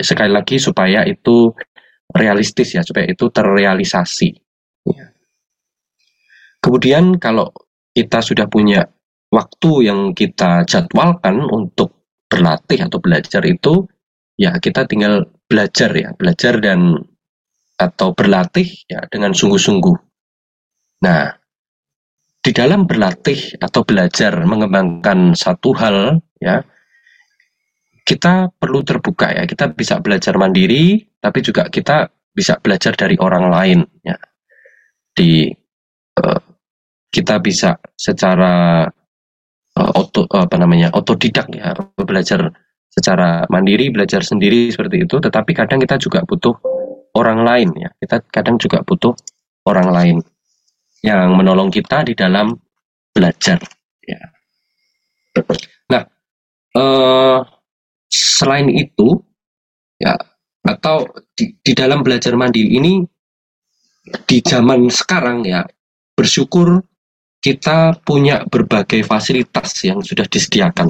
[0.00, 1.52] sekali lagi supaya itu
[2.14, 4.28] realistis ya supaya itu terrealisasi
[4.88, 5.06] ya.
[6.64, 7.52] kemudian kalau
[7.94, 8.82] kita sudah punya
[9.30, 13.86] waktu yang kita jadwalkan untuk berlatih atau belajar itu
[14.34, 16.98] ya kita tinggal belajar ya belajar dan
[17.78, 19.96] atau berlatih ya dengan sungguh-sungguh.
[21.02, 21.34] Nah,
[22.38, 26.62] di dalam berlatih atau belajar mengembangkan satu hal ya
[28.04, 29.48] kita perlu terbuka ya.
[29.48, 34.14] Kita bisa belajar mandiri tapi juga kita bisa belajar dari orang lain ya.
[35.16, 35.48] Di
[36.20, 36.40] uh,
[37.08, 38.84] kita bisa secara
[39.74, 41.72] uh, auto apa namanya otodidak ya.
[41.96, 42.52] Belajar
[42.92, 45.16] secara mandiri belajar sendiri seperti itu.
[45.16, 46.54] Tetapi kadang kita juga butuh
[47.16, 47.90] orang lain ya.
[47.96, 49.16] Kita kadang juga butuh
[49.64, 50.16] orang lain
[51.00, 52.52] yang menolong kita di dalam
[53.16, 53.60] belajar
[54.04, 54.20] ya.
[55.88, 56.02] Nah
[56.76, 57.38] uh,
[58.14, 59.18] selain itu
[59.98, 60.14] ya
[60.64, 63.02] atau di, di dalam belajar mandiri ini
[64.24, 65.66] di zaman sekarang ya
[66.14, 66.80] bersyukur
[67.44, 70.88] kita punya berbagai fasilitas yang sudah disediakan.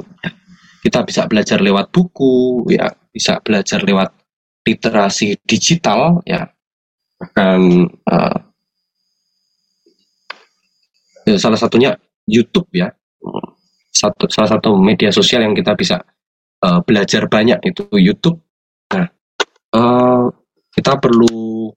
[0.79, 4.15] Kita bisa belajar lewat buku, ya, bisa belajar lewat
[4.63, 6.47] literasi digital, ya,
[7.19, 8.39] bahkan uh,
[11.35, 12.87] salah satunya YouTube ya,
[13.91, 15.99] satu salah satu media sosial yang kita bisa
[16.63, 18.39] uh, belajar banyak itu YouTube.
[18.93, 19.07] Nah,
[19.75, 20.29] uh,
[20.71, 21.71] kita perlu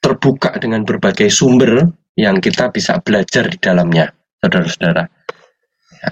[0.00, 1.82] terbuka dengan berbagai sumber
[2.16, 4.08] yang kita bisa belajar di dalamnya,
[4.40, 5.04] saudara-saudara.
[6.00, 6.10] Ya.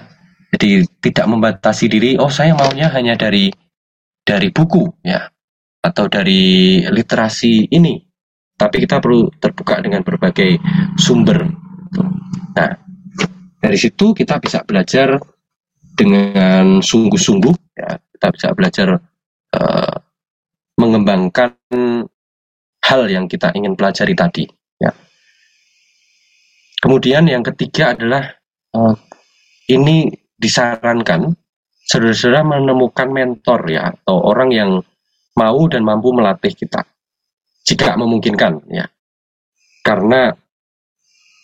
[0.55, 3.49] Jadi tidak membatasi diri, oh saya maunya hanya dari
[4.25, 5.25] dari buku, ya,
[5.81, 7.97] atau dari literasi ini.
[8.55, 10.59] Tapi kita perlu terbuka dengan berbagai
[10.95, 11.43] sumber.
[12.55, 12.71] Nah,
[13.59, 15.19] dari situ kita bisa belajar
[15.95, 18.99] dengan sungguh-sungguh, ya, kita bisa belajar
[19.55, 19.95] uh,
[20.75, 21.55] mengembangkan
[22.85, 24.43] hal yang kita ingin pelajari tadi.
[24.77, 24.91] Ya.
[26.83, 28.35] Kemudian yang ketiga adalah
[28.75, 28.93] uh,
[29.71, 31.33] ini disarankan
[31.85, 34.69] saudara-saudara menemukan mentor ya atau orang yang
[35.37, 36.81] mau dan mampu melatih kita
[37.65, 38.85] jika memungkinkan ya
[39.85, 40.33] karena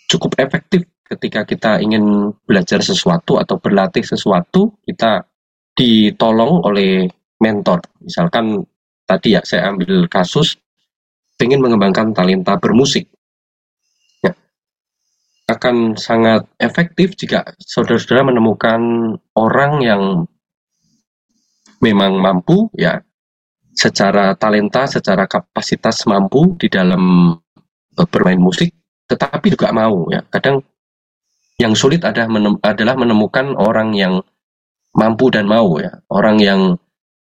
[0.10, 5.28] cukup efektif ketika kita ingin belajar sesuatu atau berlatih sesuatu kita
[5.76, 7.12] ditolong oleh
[7.44, 8.64] mentor misalkan
[9.04, 10.56] tadi ya saya ambil kasus
[11.44, 13.10] ingin mengembangkan talenta bermusik.
[14.22, 14.38] Ya.
[15.50, 18.82] Akan sangat efektif jika saudara-saudara menemukan
[19.36, 20.04] orang yang
[21.82, 23.02] memang mampu ya
[23.74, 27.34] secara talenta, secara kapasitas mampu di dalam
[27.98, 28.70] uh, bermain musik,
[29.10, 30.22] tetapi juga mau ya.
[30.30, 30.62] Kadang
[31.62, 34.18] yang sulit adalah, menem adalah menemukan orang yang
[34.98, 35.94] mampu dan mau ya.
[36.10, 36.74] Orang yang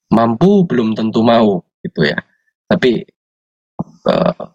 [0.09, 2.17] mampu belum tentu mau gitu ya.
[2.65, 3.05] Tapi
[4.09, 4.45] uh,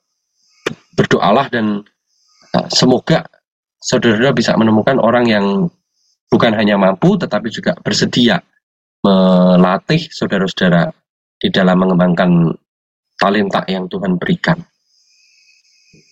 [0.98, 1.86] berdoalah dan
[2.58, 3.22] uh, semoga
[3.78, 5.46] saudara bisa menemukan orang yang
[6.26, 8.42] bukan hanya mampu tetapi juga bersedia
[9.00, 10.92] melatih saudara-saudara
[11.40, 12.52] di dalam mengembangkan
[13.16, 14.60] talenta yang Tuhan berikan.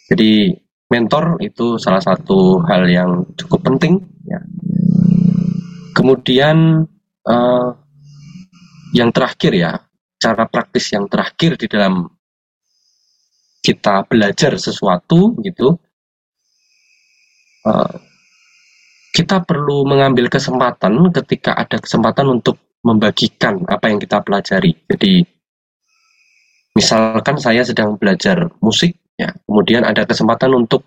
[0.08, 0.56] Jadi
[0.88, 4.00] mentor itu salah satu hal yang cukup penting.
[4.24, 4.40] Ya.
[5.92, 6.88] Kemudian
[7.28, 7.68] uh,
[8.96, 9.72] yang terakhir ya
[10.18, 12.08] cara praktis yang terakhir di dalam
[13.62, 15.76] kita belajar sesuatu gitu
[17.68, 17.94] uh,
[19.12, 25.26] kita perlu mengambil kesempatan ketika ada kesempatan untuk membagikan apa yang kita pelajari jadi
[26.74, 30.86] misalkan saya sedang belajar musik ya kemudian ada kesempatan untuk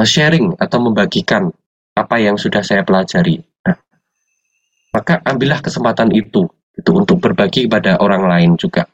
[0.00, 1.52] uh, sharing atau membagikan
[1.92, 3.76] apa yang sudah saya pelajari nah,
[4.96, 8.88] maka ambillah kesempatan itu itu untuk berbagi kepada orang lain juga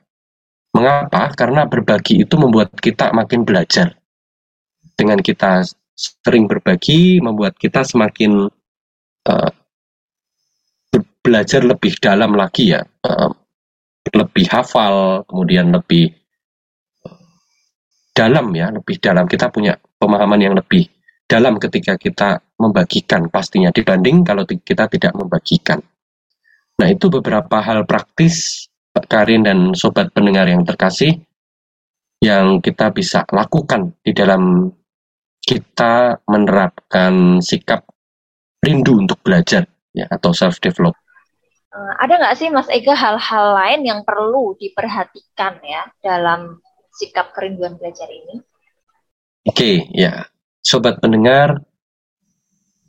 [0.77, 1.33] Mengapa?
[1.33, 3.97] Karena berbagi itu membuat kita makin belajar.
[4.99, 8.51] Dengan kita sering berbagi, membuat kita semakin
[9.27, 9.51] uh,
[11.25, 13.31] belajar lebih dalam lagi ya, uh,
[14.13, 16.13] lebih hafal, kemudian lebih
[18.19, 19.31] dalam ya, lebih dalam.
[19.31, 20.91] Kita punya pemahaman yang lebih
[21.31, 25.79] dalam ketika kita membagikan pastinya dibanding kalau kita tidak membagikan.
[26.83, 28.67] Nah itu beberapa hal praktis
[28.99, 31.23] Karin dan sobat pendengar yang terkasih
[32.19, 34.67] yang kita bisa lakukan di dalam
[35.39, 37.87] kita menerapkan sikap
[38.59, 40.99] rindu untuk belajar ya atau self develop.
[41.71, 46.59] Uh, ada nggak sih Mas Ega hal-hal lain yang perlu diperhatikan ya dalam
[46.99, 48.43] sikap kerinduan belajar ini?
[49.47, 50.27] Oke, okay, ya.
[50.59, 51.63] Sobat pendengar,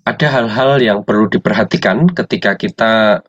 [0.10, 3.22] ada hal-hal yang perlu diperhatikan ketika kita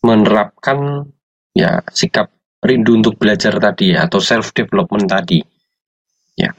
[0.00, 1.04] menerapkan
[1.52, 2.32] ya sikap
[2.64, 5.44] rindu untuk belajar tadi ya, atau self development tadi
[6.36, 6.52] ya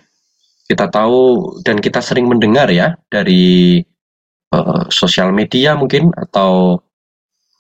[0.69, 3.81] kita tahu dan kita sering mendengar ya dari
[4.53, 6.77] uh, sosial media mungkin atau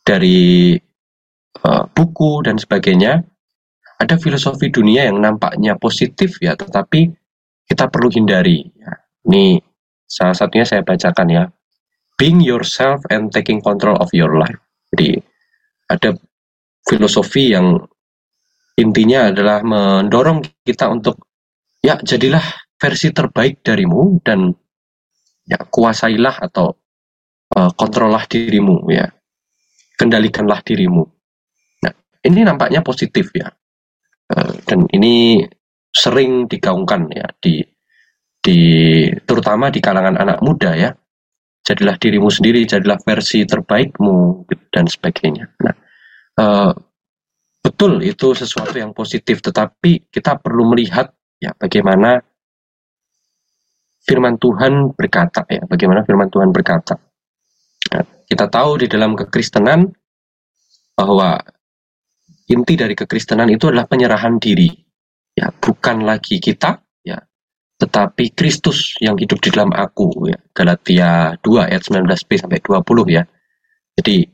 [0.05, 0.77] dari
[1.65, 3.25] uh, buku dan sebagainya
[4.01, 7.13] ada filosofi dunia yang nampaknya positif ya tetapi
[7.69, 8.65] kita perlu hindari.
[8.73, 8.97] Ya.
[9.29, 9.61] ini
[10.09, 11.43] salah satunya saya bacakan ya.
[12.17, 14.57] Being yourself and taking control of your life.
[14.91, 15.21] Jadi
[15.85, 16.17] ada
[16.89, 17.77] filosofi yang
[18.75, 21.21] intinya adalah mendorong kita untuk
[21.85, 22.43] ya jadilah
[22.81, 24.49] versi terbaik darimu dan
[25.45, 26.73] ya kuasailah atau
[27.53, 29.05] uh, kontrollah dirimu ya.
[29.95, 31.05] Kendalikanlah dirimu.
[31.85, 31.93] Nah
[32.25, 33.53] ini nampaknya positif ya
[34.65, 35.43] dan ini
[35.91, 37.59] sering digaungkan ya di
[38.41, 38.59] di
[39.27, 40.89] terutama di kalangan anak muda ya
[41.61, 45.75] jadilah dirimu sendiri jadilah versi terbaikmu dan sebagainya nah
[46.39, 46.71] uh,
[47.61, 52.21] betul itu sesuatu yang positif, tetapi kita perlu melihat ya bagaimana
[54.01, 56.97] firman Tuhan berkata ya, bagaimana firman Tuhan berkata.
[57.93, 59.93] Nah, kita tahu di dalam kekristenan
[60.97, 61.37] bahwa
[62.49, 64.69] inti dari kekristenan itu adalah penyerahan diri.
[65.31, 67.17] Ya, bukan lagi kita ya,
[67.79, 70.39] tetapi Kristus yang hidup di dalam aku ya.
[70.51, 73.23] Galatia 2 ayat 19b sampai 20 ya.
[73.95, 74.27] Jadi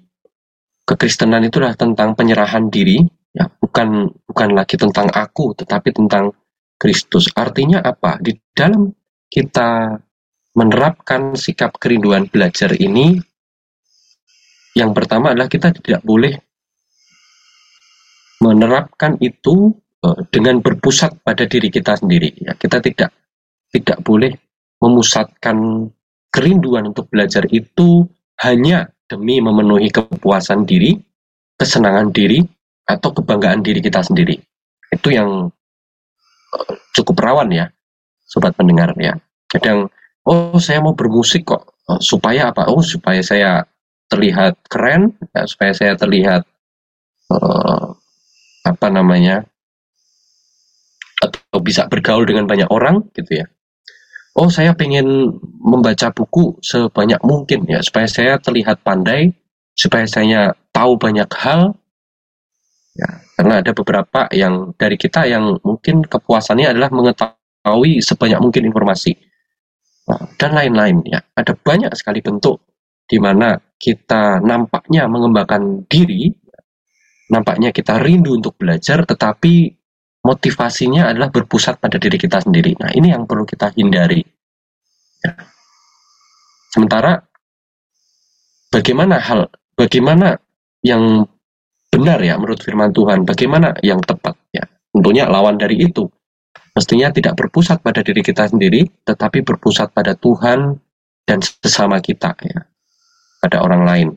[0.88, 3.04] kekristenan itulah tentang penyerahan diri,
[3.36, 6.32] ya bukan bukan lagi tentang aku, tetapi tentang
[6.80, 7.30] Kristus.
[7.36, 8.18] Artinya apa?
[8.22, 8.90] Di dalam
[9.28, 9.98] kita
[10.58, 13.20] menerapkan sikap kerinduan belajar ini,
[14.74, 16.47] yang pertama adalah kita tidak boleh
[18.42, 19.74] menerapkan itu
[20.06, 22.34] uh, dengan berpusat pada diri kita sendiri.
[22.42, 23.14] Ya, kita tidak
[23.74, 24.34] tidak boleh
[24.78, 25.90] memusatkan
[26.30, 28.06] kerinduan untuk belajar itu
[28.46, 30.94] hanya demi memenuhi kepuasan diri,
[31.58, 32.46] kesenangan diri,
[32.86, 34.38] atau kebanggaan diri kita sendiri.
[34.94, 35.50] Itu yang
[36.54, 37.66] uh, cukup rawan ya,
[38.30, 39.18] sobat pendengar ya.
[39.50, 39.90] Kadang,
[40.28, 42.70] oh saya mau bermusik kok, oh, supaya apa?
[42.70, 43.66] Oh supaya saya
[44.08, 46.46] terlihat keren, ya, supaya saya terlihat
[48.76, 49.48] apa namanya,
[51.24, 53.48] atau bisa bergaul dengan banyak orang gitu ya.
[54.38, 59.34] Oh saya pengen membaca buku sebanyak mungkin ya supaya saya terlihat pandai
[59.78, 61.74] supaya saya tahu banyak hal.
[62.98, 63.10] Ya.
[63.38, 69.14] Karena ada beberapa yang dari kita yang mungkin kepuasannya adalah mengetahui sebanyak mungkin informasi.
[70.10, 71.22] Nah, dan lain-lain ya.
[71.38, 72.62] Ada banyak sekali bentuk
[73.06, 76.34] di mana kita nampaknya mengembangkan diri
[77.28, 79.76] nampaknya kita rindu untuk belajar tetapi
[80.24, 82.76] motivasinya adalah berpusat pada diri kita sendiri.
[82.80, 84.20] Nah, ini yang perlu kita hindari.
[85.24, 85.34] Ya.
[86.72, 87.24] Sementara
[88.68, 89.48] bagaimana hal
[89.80, 90.36] bagaimana
[90.84, 91.24] yang
[91.88, 94.68] benar ya menurut firman Tuhan, bagaimana yang tepat ya.
[94.92, 96.10] Tentunya lawan dari itu
[96.78, 100.78] mestinya tidak berpusat pada diri kita sendiri, tetapi berpusat pada Tuhan
[101.26, 102.70] dan sesama kita ya,
[103.42, 104.08] pada orang lain.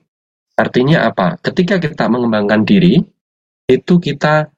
[0.60, 1.40] Artinya apa?
[1.40, 3.00] Ketika kita mengembangkan diri,
[3.64, 4.52] itu kita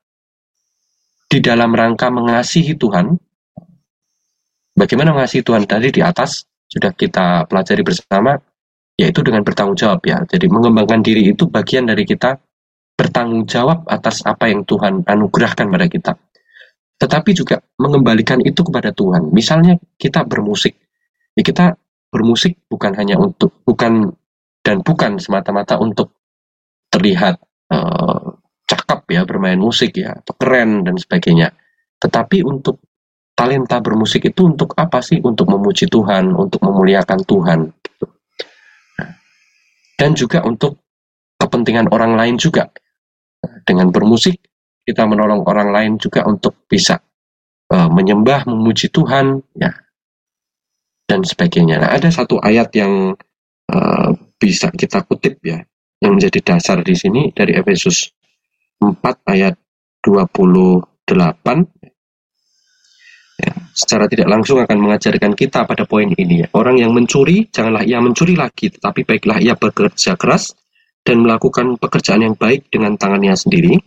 [1.31, 3.15] di dalam rangka mengasihi Tuhan.
[4.75, 8.35] Bagaimana mengasihi Tuhan tadi di atas sudah kita pelajari bersama,
[8.99, 10.19] yaitu dengan bertanggung jawab ya.
[10.27, 12.35] Jadi mengembangkan diri itu bagian dari kita
[12.99, 16.13] bertanggung jawab atas apa yang Tuhan anugerahkan pada kita.
[16.99, 19.31] Tetapi juga mengembalikan itu kepada Tuhan.
[19.31, 20.75] Misalnya kita bermusik,
[21.39, 21.79] ya kita
[22.11, 24.13] bermusik bukan hanya untuk bukan
[24.63, 26.15] dan bukan semata-mata untuk
[26.89, 27.43] terlihat
[27.75, 31.51] uh, cakep ya bermain musik ya atau keren dan sebagainya.
[31.99, 32.79] Tetapi untuk
[33.35, 35.19] talenta bermusik itu untuk apa sih?
[35.19, 38.07] Untuk memuji Tuhan untuk memuliakan Tuhan gitu.
[38.99, 39.11] Nah,
[39.99, 40.79] dan juga untuk
[41.37, 42.71] kepentingan orang lain juga.
[43.67, 44.39] Dengan bermusik
[44.87, 47.03] kita menolong orang lain juga untuk bisa
[47.71, 49.75] uh, menyembah memuji Tuhan ya
[51.07, 51.83] dan sebagainya.
[51.83, 53.15] Nah ada satu ayat yang
[53.71, 54.11] uh,
[54.43, 55.63] bisa kita kutip ya
[56.03, 58.11] yang menjadi dasar di sini dari Efesus
[58.83, 58.99] 4
[59.31, 59.55] ayat
[60.03, 61.23] 28
[63.39, 66.51] ya, secara tidak langsung akan mengajarkan kita pada poin ini ya.
[66.59, 70.59] Orang yang mencuri, janganlah ia mencuri lagi, tetapi baiklah ia bekerja keras
[71.07, 73.79] dan melakukan pekerjaan yang baik dengan tangannya sendiri,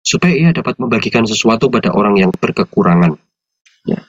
[0.00, 3.12] supaya ia dapat membagikan sesuatu pada orang yang berkekurangan.
[3.84, 4.00] Ya.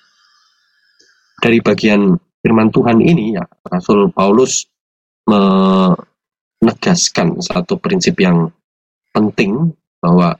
[1.44, 4.73] Dari bagian firman Tuhan ini ya, Rasul Paulus
[5.30, 8.52] menegaskan satu prinsip yang
[9.14, 9.72] penting
[10.04, 10.36] bahwa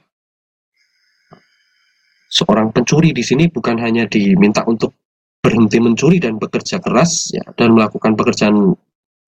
[2.34, 4.98] seorang pencuri di sini bukan hanya diminta untuk
[5.44, 8.74] berhenti mencuri dan bekerja keras ya dan melakukan pekerjaan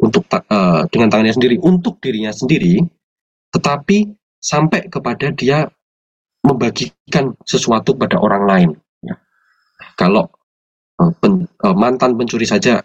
[0.02, 2.82] untuk uh, dengan tangannya sendiri untuk dirinya sendiri
[3.54, 4.10] tetapi
[4.42, 5.70] sampai kepada dia
[6.44, 8.70] membagikan sesuatu pada orang lain
[9.06, 9.16] ya.
[9.96, 10.28] kalau
[11.00, 12.82] uh, pen, uh, mantan pencuri saja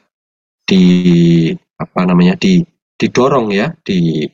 [0.69, 1.49] di
[1.81, 2.61] apa namanya di
[3.01, 4.29] didorong ya di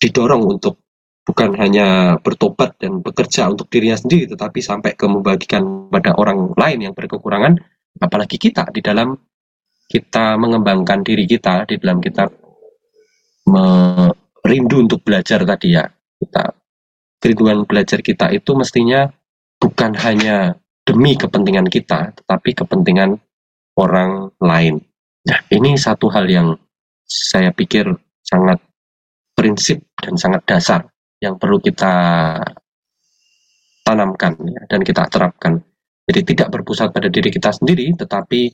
[0.00, 0.80] didorong untuk
[1.22, 6.90] bukan hanya bertobat dan bekerja untuk dirinya sendiri, tetapi sampai ke membagikan pada orang lain
[6.90, 7.62] yang berkekurangan,
[8.02, 9.14] apalagi kita di dalam
[9.86, 12.26] kita mengembangkan diri kita, di dalam kita
[13.46, 15.86] merindu untuk belajar tadi ya,
[16.18, 16.50] kita
[17.22, 19.06] kerinduan belajar kita itu mestinya
[19.62, 23.14] bukan hanya demi kepentingan kita, tetapi kepentingan
[23.78, 24.82] orang lain.
[25.22, 26.58] Nah, ini satu hal yang
[27.06, 27.88] saya pikir
[28.22, 28.58] sangat
[29.32, 30.80] prinsip dan sangat dasar
[31.22, 31.94] yang perlu kita
[33.82, 35.58] tanamkan ya, dan kita terapkan.
[36.02, 38.50] Jadi tidak berpusat pada diri kita sendiri, tetapi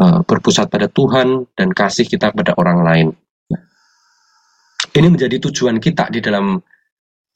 [0.00, 3.08] uh, berpusat pada Tuhan dan kasih kita pada orang lain.
[4.88, 6.56] Ini menjadi tujuan kita di dalam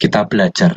[0.00, 0.72] kita belajar.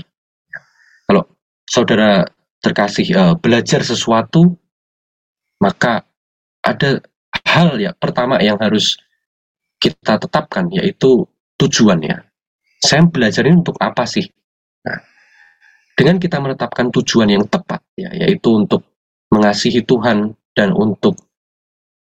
[1.07, 1.23] Kalau
[1.63, 2.27] saudara
[2.59, 4.59] terkasih uh, belajar sesuatu,
[5.63, 6.03] maka
[6.59, 6.99] ada
[7.47, 8.99] hal ya pertama yang harus
[9.85, 11.29] kita tetapkan yaitu
[11.61, 12.25] tujuannya
[12.85, 14.29] saya belajar ini untuk apa sih?
[14.85, 14.99] Nah,
[15.97, 18.85] dengan kita menetapkan tujuan yang tepat, ya, yaitu untuk
[19.33, 21.17] mengasihi Tuhan dan untuk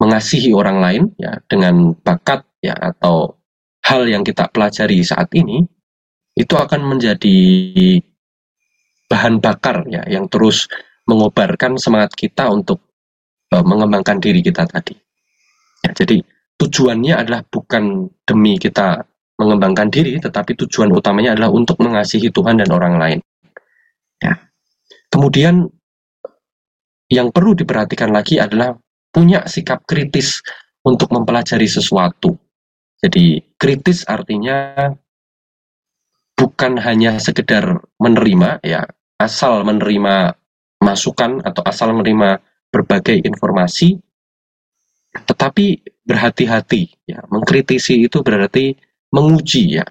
[0.03, 3.39] mengasihi orang lain, ya, dengan bakat ya atau
[3.88, 5.63] hal yang kita pelajari saat ini
[6.36, 7.39] itu akan menjadi
[9.07, 10.68] bahan bakar ya yang terus
[11.07, 12.84] mengobarkan semangat kita untuk
[13.55, 14.93] uh, mengembangkan diri kita tadi.
[15.88, 16.20] Ya, jadi
[16.58, 19.05] tujuannya adalah bukan demi kita
[19.38, 23.20] mengembangkan diri, tetapi tujuan utamanya adalah untuk mengasihi Tuhan dan orang lain.
[24.18, 24.34] Ya.
[25.14, 25.70] Kemudian
[27.08, 28.74] yang perlu diperhatikan lagi adalah
[29.14, 30.41] punya sikap kritis
[30.82, 32.34] untuk mempelajari sesuatu.
[32.97, 34.89] Jadi kritis artinya
[36.34, 38.89] bukan hanya sekedar menerima ya,
[39.22, 40.34] asal menerima
[40.82, 42.41] masukan atau asal menerima
[42.74, 44.01] berbagai informasi
[45.26, 47.20] tetapi berhati-hati ya.
[47.28, 48.72] Mengkritisi itu berarti
[49.12, 49.86] menguji ya.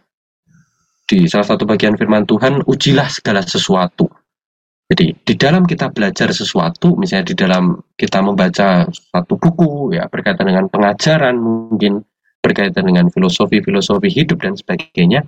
[1.07, 4.09] Di salah satu bagian firman Tuhan ujilah segala sesuatu.
[4.87, 10.47] Jadi di dalam kita belajar sesuatu misalnya di dalam kita membaca satu buku ya berkaitan
[10.47, 12.07] dengan pengajaran mungkin
[12.39, 15.27] berkaitan dengan filosofi-filosofi hidup dan sebagainya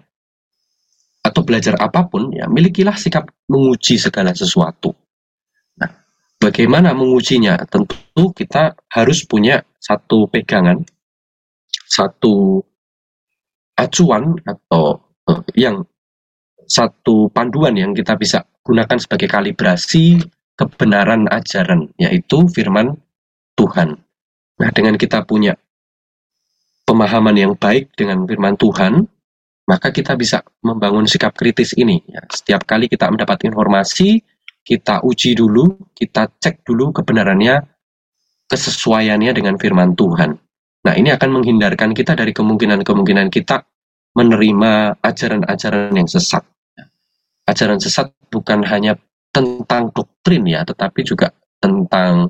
[1.27, 4.95] atau belajar apa pun ya milikilah sikap menguji segala sesuatu
[6.39, 7.59] Bagaimana mengujinya?
[7.67, 10.87] Tentu kita harus punya satu pegangan,
[11.91, 12.63] satu
[13.75, 15.83] acuan atau uh, yang
[16.69, 20.23] satu panduan yang kita bisa gunakan sebagai kalibrasi
[20.55, 22.95] kebenaran ajaran, yaitu firman
[23.59, 23.99] Tuhan.
[24.59, 25.59] Nah, dengan kita punya
[26.87, 29.07] pemahaman yang baik dengan firman Tuhan,
[29.67, 32.03] maka kita bisa membangun sikap kritis ini.
[32.11, 34.23] Ya, setiap kali kita mendapat informasi,
[34.69, 37.65] kita uji dulu, kita cek dulu kebenarannya,
[38.53, 40.37] kesesuaiannya dengan firman Tuhan.
[40.85, 43.65] Nah, ini akan menghindarkan kita dari kemungkinan-kemungkinan kita
[44.13, 46.45] menerima ajaran-ajaran yang sesat.
[47.49, 49.01] Ajaran sesat bukan hanya
[49.33, 51.33] tentang doktrin ya, tetapi juga
[51.65, 52.29] tentang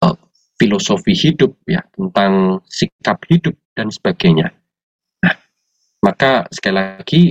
[0.00, 0.16] uh,
[0.56, 4.56] filosofi hidup ya, tentang sikap hidup dan sebagainya.
[5.20, 5.36] Nah,
[6.00, 7.22] maka sekali lagi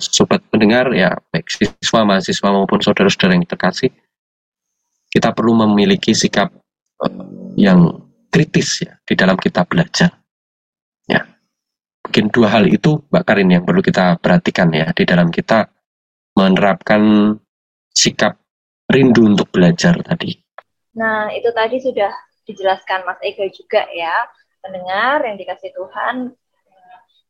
[0.00, 3.92] sobat pendengar ya baik siswa mahasiswa maupun saudara-saudara yang terkasih
[5.12, 6.50] kita perlu memiliki sikap
[7.04, 7.24] uh,
[7.54, 10.10] yang kritis ya di dalam kita belajar.
[11.06, 11.22] Ya
[12.02, 15.70] mungkin dua hal itu Mbak Karin yang perlu kita perhatikan ya di dalam kita
[16.34, 17.30] menerapkan
[17.94, 18.40] sikap
[18.90, 20.34] rindu untuk belajar tadi.
[20.98, 22.10] Nah itu tadi sudah
[22.44, 24.26] dijelaskan Mas Ega juga ya
[24.58, 26.34] pendengar yang dikasih Tuhan.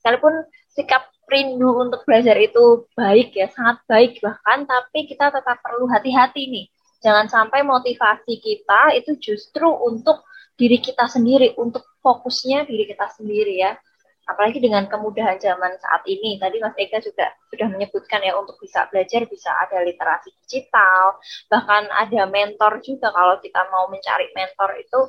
[0.01, 5.89] Sekalipun sikap rindu untuk belajar itu baik ya, sangat baik bahkan, tapi kita tetap perlu
[5.89, 6.66] hati-hati nih.
[7.05, 10.25] Jangan sampai motivasi kita itu justru untuk
[10.57, 13.77] diri kita sendiri, untuk fokusnya diri kita sendiri ya.
[14.25, 16.41] Apalagi dengan kemudahan zaman saat ini.
[16.41, 21.20] Tadi Mas Eka juga sudah menyebutkan ya untuk bisa belajar bisa ada literasi digital,
[21.53, 25.01] bahkan ada mentor juga kalau kita mau mencari mentor itu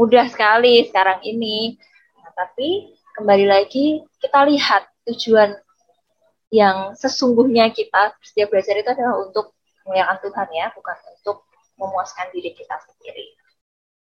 [0.00, 1.76] mudah sekali sekarang ini.
[2.16, 5.56] Nah, tapi kembali lagi kita lihat tujuan
[6.52, 11.36] yang sesungguhnya kita setiap belajar itu adalah untuk memuliakan Tuhan ya, bukan untuk
[11.80, 13.34] memuaskan diri kita sendiri.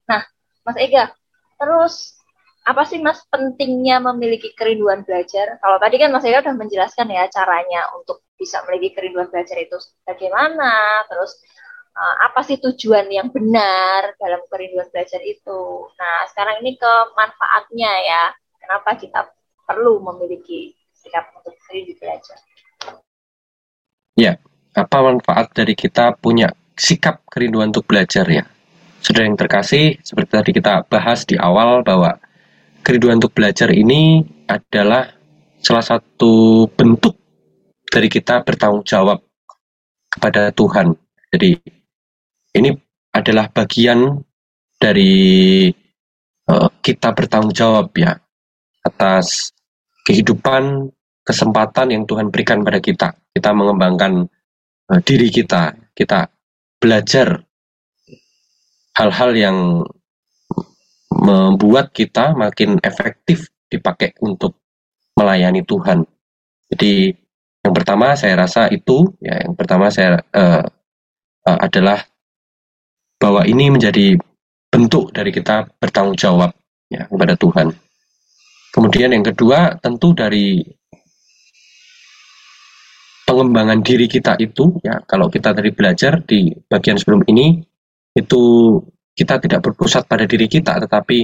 [0.09, 0.25] Nah,
[0.65, 1.13] Mas Ega,
[1.55, 2.17] terus
[2.65, 5.61] apa sih Mas pentingnya memiliki kerinduan belajar?
[5.61, 9.77] Kalau tadi kan Mas Ega sudah menjelaskan ya caranya untuk bisa memiliki kerinduan belajar itu
[10.03, 11.37] bagaimana, terus
[11.95, 15.87] uh, apa sih tujuan yang benar dalam kerinduan belajar itu.
[15.95, 18.23] Nah, sekarang ini ke manfaatnya ya.
[18.63, 19.27] Kenapa kita
[19.67, 20.71] perlu memiliki
[21.03, 22.39] sikap untuk kredit belajar.
[24.15, 24.39] Ya,
[24.71, 26.47] apa manfaat dari kita punya
[26.79, 28.47] sikap kerinduan untuk belajar ya?
[29.03, 32.15] Sudah yang terkasih, seperti tadi kita bahas di awal bahwa
[32.87, 35.11] kerinduan untuk belajar ini adalah
[35.59, 37.19] salah satu bentuk
[37.91, 39.19] dari kita bertanggung jawab
[40.07, 40.95] kepada Tuhan.
[41.35, 41.59] Jadi
[42.55, 42.69] ini
[43.11, 44.23] adalah bagian
[44.79, 45.67] dari
[46.47, 48.22] uh, kita bertanggung jawab ya
[48.83, 49.55] atas
[50.03, 50.91] kehidupan,
[51.23, 53.15] kesempatan yang Tuhan berikan pada kita.
[53.33, 54.27] Kita mengembangkan
[54.91, 56.27] uh, diri kita, kita
[56.77, 57.39] belajar
[58.93, 59.57] hal-hal yang
[61.13, 64.59] membuat kita makin efektif dipakai untuk
[65.15, 66.03] melayani Tuhan.
[66.73, 67.13] Jadi
[67.63, 70.65] yang pertama saya rasa itu ya yang pertama saya uh,
[71.47, 72.03] uh, adalah
[73.21, 74.19] bahwa ini menjadi
[74.67, 76.51] bentuk dari kita bertanggung jawab
[76.91, 77.71] ya kepada Tuhan.
[78.73, 80.65] Kemudian yang kedua tentu dari
[83.23, 87.61] pengembangan diri kita itu ya kalau kita tadi belajar di bagian sebelum ini
[88.17, 88.41] itu
[89.13, 91.21] kita tidak berpusat pada diri kita tetapi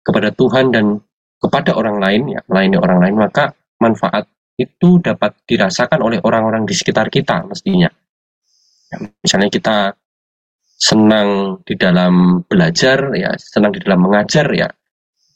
[0.00, 0.96] kepada Tuhan dan
[1.36, 4.24] kepada orang lain ya melayani orang lain maka manfaat
[4.56, 7.92] itu dapat dirasakan oleh orang-orang di sekitar kita mestinya.
[8.88, 9.76] Ya, misalnya kita
[10.76, 14.68] senang di dalam belajar ya senang di dalam mengajar ya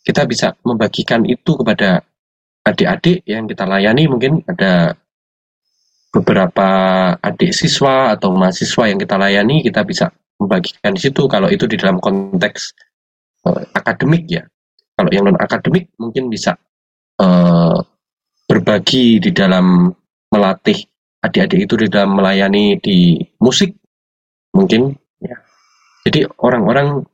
[0.01, 2.01] kita bisa membagikan itu kepada
[2.65, 4.97] adik-adik yang kita layani mungkin ada
[6.11, 6.69] beberapa
[7.23, 11.29] adik siswa atau mahasiswa yang kita layani kita bisa membagikan di situ.
[11.31, 12.61] Kalau itu di dalam konteks
[13.47, 14.43] uh, akademik ya.
[14.97, 16.57] Kalau yang non akademik mungkin bisa
[17.21, 17.79] uh,
[18.49, 19.89] berbagi di dalam
[20.33, 20.77] melatih
[21.21, 23.77] adik-adik itu di dalam melayani di musik
[24.57, 24.97] mungkin.
[25.21, 25.37] Ya.
[26.09, 27.05] Jadi orang-orang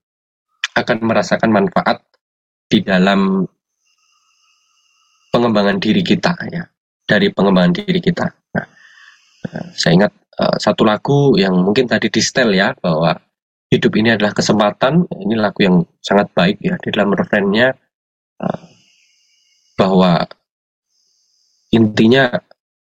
[0.77, 2.06] akan merasakan manfaat
[2.67, 3.47] di dalam
[5.31, 6.65] pengembangan diri kita ya
[7.07, 8.67] dari pengembangan diri kita nah,
[9.75, 13.17] saya ingat uh, satu lagu yang mungkin tadi di setel ya bahwa
[13.71, 15.07] hidup ini adalah kesempatan.
[15.11, 17.75] Ini lagu yang sangat baik ya di dalam refrennya
[18.41, 18.65] uh,
[19.77, 20.25] bahwa
[21.75, 22.31] intinya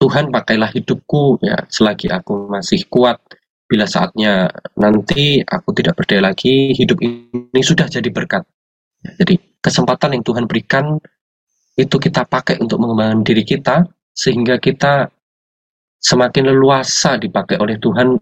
[0.03, 3.23] Tuhan pakailah hidupku ya selagi aku masih kuat.
[3.71, 8.45] Bila saatnya nanti aku tidak berdaya lagi, hidup ini sudah jadi berkat.
[9.01, 10.99] Ya, jadi kesempatan yang Tuhan berikan
[11.79, 15.09] itu kita pakai untuk mengembangkan diri kita sehingga kita
[16.03, 18.19] semakin leluasa dipakai oleh Tuhan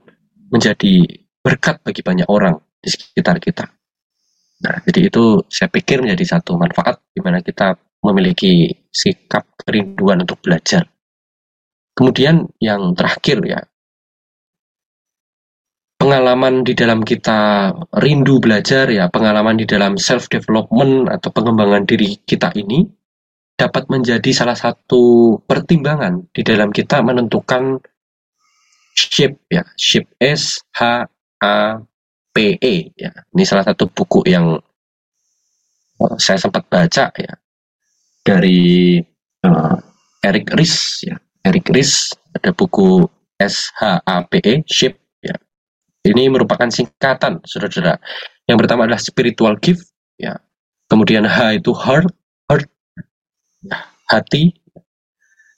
[0.53, 1.03] menjadi
[1.41, 3.65] berkat bagi banyak orang di sekitar kita.
[4.61, 7.73] Nah, jadi itu saya pikir menjadi satu manfaat di mana kita
[8.05, 10.85] memiliki sikap kerinduan untuk belajar.
[11.97, 13.61] Kemudian yang terakhir ya,
[16.01, 17.69] pengalaman di dalam kita
[18.01, 22.89] rindu belajar ya, pengalaman di dalam self development atau pengembangan diri kita ini
[23.61, 27.77] dapat menjadi salah satu pertimbangan di dalam kita menentukan
[28.97, 31.05] shape ya shape S H
[31.45, 31.77] A
[32.33, 33.13] P E ya.
[33.37, 34.57] Ini salah satu buku yang
[36.17, 37.33] saya sempat baca ya
[38.25, 38.97] dari
[39.45, 39.77] uh,
[40.25, 41.21] Eric Ries ya.
[41.45, 43.05] Eric Ries ada buku
[43.37, 45.00] S H A P E shape
[46.07, 48.01] ini merupakan singkatan saudara-saudara.
[48.49, 50.37] Yang pertama adalah spiritual gift ya.
[50.91, 52.11] Kemudian H itu heart
[52.51, 52.67] heart
[54.11, 54.51] hati,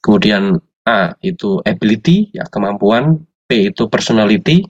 [0.05, 4.67] kemudian A itu ability, ya kemampuan, P itu personality,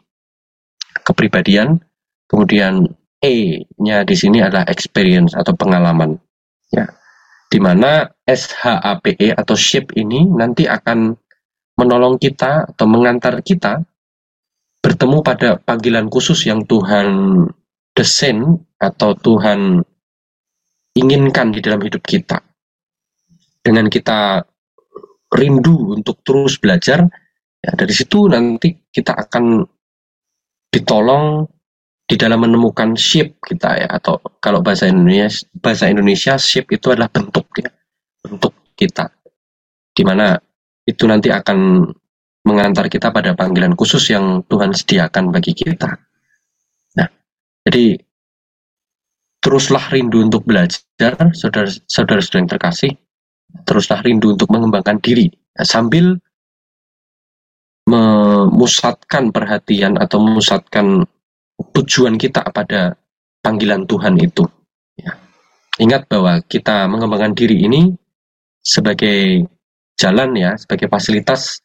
[1.02, 1.80] kepribadian,
[2.28, 2.86] kemudian
[3.22, 6.18] E-nya di sini adalah experience atau pengalaman.
[6.74, 6.90] Ya,
[7.52, 11.14] di mana SHAPE atau shape ini nanti akan
[11.78, 13.84] menolong kita atau mengantar kita
[14.82, 17.38] bertemu pada panggilan khusus yang Tuhan
[17.94, 18.42] desain
[18.82, 19.78] atau Tuhan
[20.98, 22.42] inginkan di dalam hidup kita.
[23.62, 24.42] Dengan kita
[25.32, 27.06] rindu untuk terus belajar,
[27.62, 29.62] ya dari situ nanti kita akan
[30.74, 31.46] ditolong
[32.02, 33.88] di dalam menemukan shape kita ya.
[33.88, 37.70] Atau kalau bahasa Indonesia bahasa Indonesia shape itu adalah bentuk ya
[38.26, 39.14] bentuk kita.
[39.94, 40.34] Di mana
[40.82, 41.86] itu nanti akan
[42.42, 45.94] mengantar kita pada panggilan khusus yang Tuhan sediakan bagi kita.
[46.98, 47.08] Nah,
[47.62, 47.98] jadi
[49.42, 52.92] teruslah rindu untuk belajar, saudara-saudara yang terkasih,
[53.66, 56.18] teruslah rindu untuk mengembangkan diri ya, sambil
[57.86, 61.02] memusatkan perhatian atau memusatkan
[61.74, 62.94] tujuan kita pada
[63.42, 64.46] panggilan Tuhan itu.
[64.94, 65.18] Ya.
[65.82, 67.90] Ingat bahwa kita mengembangkan diri ini
[68.62, 69.50] sebagai
[69.98, 71.58] jalan ya, sebagai fasilitas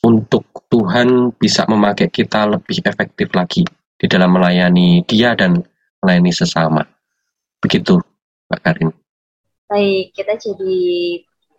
[0.00, 3.62] untuk Tuhan bisa memakai kita lebih efektif lagi
[4.00, 5.60] di dalam melayani Dia dan
[6.00, 6.80] melayani sesama.
[7.60, 8.00] Begitu,
[8.48, 8.90] Pak Karin.
[9.68, 10.80] Baik, kita jadi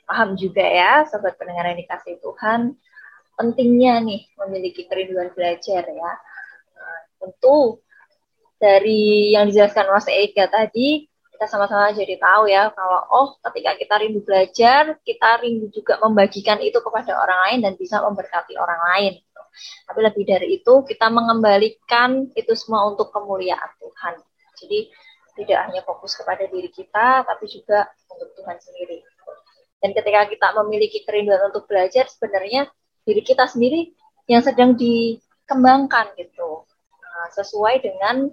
[0.09, 2.75] paham juga ya, sobat pendengar yang dikasih Tuhan,
[3.37, 6.11] pentingnya nih memiliki kerinduan belajar ya.
[6.75, 7.79] Nah, tentu
[8.57, 11.11] dari yang dijelaskan Mas Ega tadi,
[11.41, 16.61] kita sama-sama jadi tahu ya kalau oh ketika kita rindu belajar, kita rindu juga membagikan
[16.61, 19.13] itu kepada orang lain dan bisa memberkati orang lain.
[19.25, 19.41] Gitu.
[19.89, 24.21] Tapi lebih dari itu, kita mengembalikan itu semua untuk kemuliaan Tuhan.
[24.53, 24.93] Jadi
[25.41, 29.01] tidak hanya fokus kepada diri kita, tapi juga untuk Tuhan sendiri.
[29.81, 32.69] Dan ketika kita memiliki kerinduan untuk belajar, sebenarnya
[33.01, 33.89] diri kita sendiri
[34.29, 36.69] yang sedang dikembangkan gitu.
[37.01, 38.29] Nah, sesuai dengan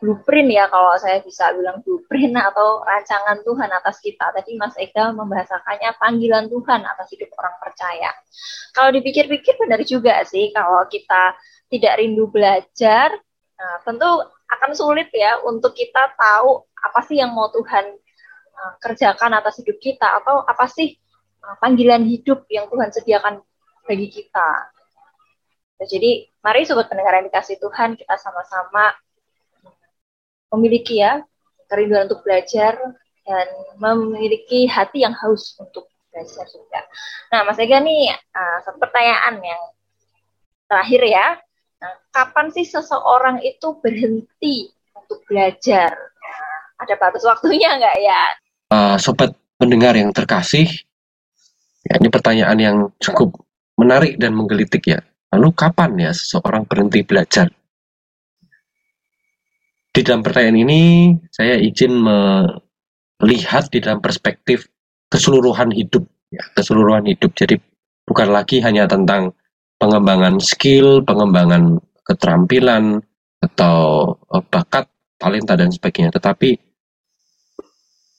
[0.00, 4.32] blueprint ya kalau saya bisa bilang blueprint atau rancangan Tuhan atas kita.
[4.32, 8.10] Tadi Mas Eka membahasakannya panggilan Tuhan atas hidup orang percaya.
[8.72, 11.36] Kalau dipikir-pikir benar juga sih kalau kita
[11.68, 13.12] tidak rindu belajar,
[13.54, 14.08] nah, tentu
[14.50, 17.94] akan sulit ya untuk kita tahu apa sih yang mau Tuhan
[18.56, 20.96] uh, kerjakan atas hidup kita atau apa sih
[21.44, 23.44] uh, panggilan hidup yang Tuhan sediakan
[23.84, 24.50] bagi kita.
[25.76, 28.96] Nah, jadi mari sobat pendengar yang dikasih Tuhan kita sama-sama
[30.54, 31.22] memiliki ya
[31.70, 32.78] kerinduan untuk belajar
[33.22, 33.46] dan
[33.78, 36.82] memiliki hati yang haus untuk belajar juga.
[37.30, 39.62] Nah, Mas Ega nih uh, pertanyaan yang
[40.66, 41.26] terakhir ya.
[41.80, 45.94] Nah, kapan sih seseorang itu berhenti untuk belajar?
[45.94, 48.22] Nah, ada batas waktunya nggak ya?
[48.74, 50.66] uh, sobat pendengar yang terkasih,
[51.80, 53.40] Ya, ini pertanyaan yang cukup
[53.80, 55.00] menarik dan menggelitik ya.
[55.32, 57.48] Lalu kapan ya seseorang berhenti belajar?
[60.00, 60.82] Di dalam pertanyaan ini
[61.28, 64.64] saya izin melihat di dalam perspektif
[65.12, 67.36] keseluruhan hidup, ya, keseluruhan hidup.
[67.36, 67.60] Jadi
[68.08, 69.36] bukan lagi hanya tentang
[69.76, 73.04] pengembangan skill, pengembangan keterampilan
[73.44, 73.76] atau
[74.32, 74.88] eh, bakat,
[75.20, 76.56] talenta dan sebagainya, tetapi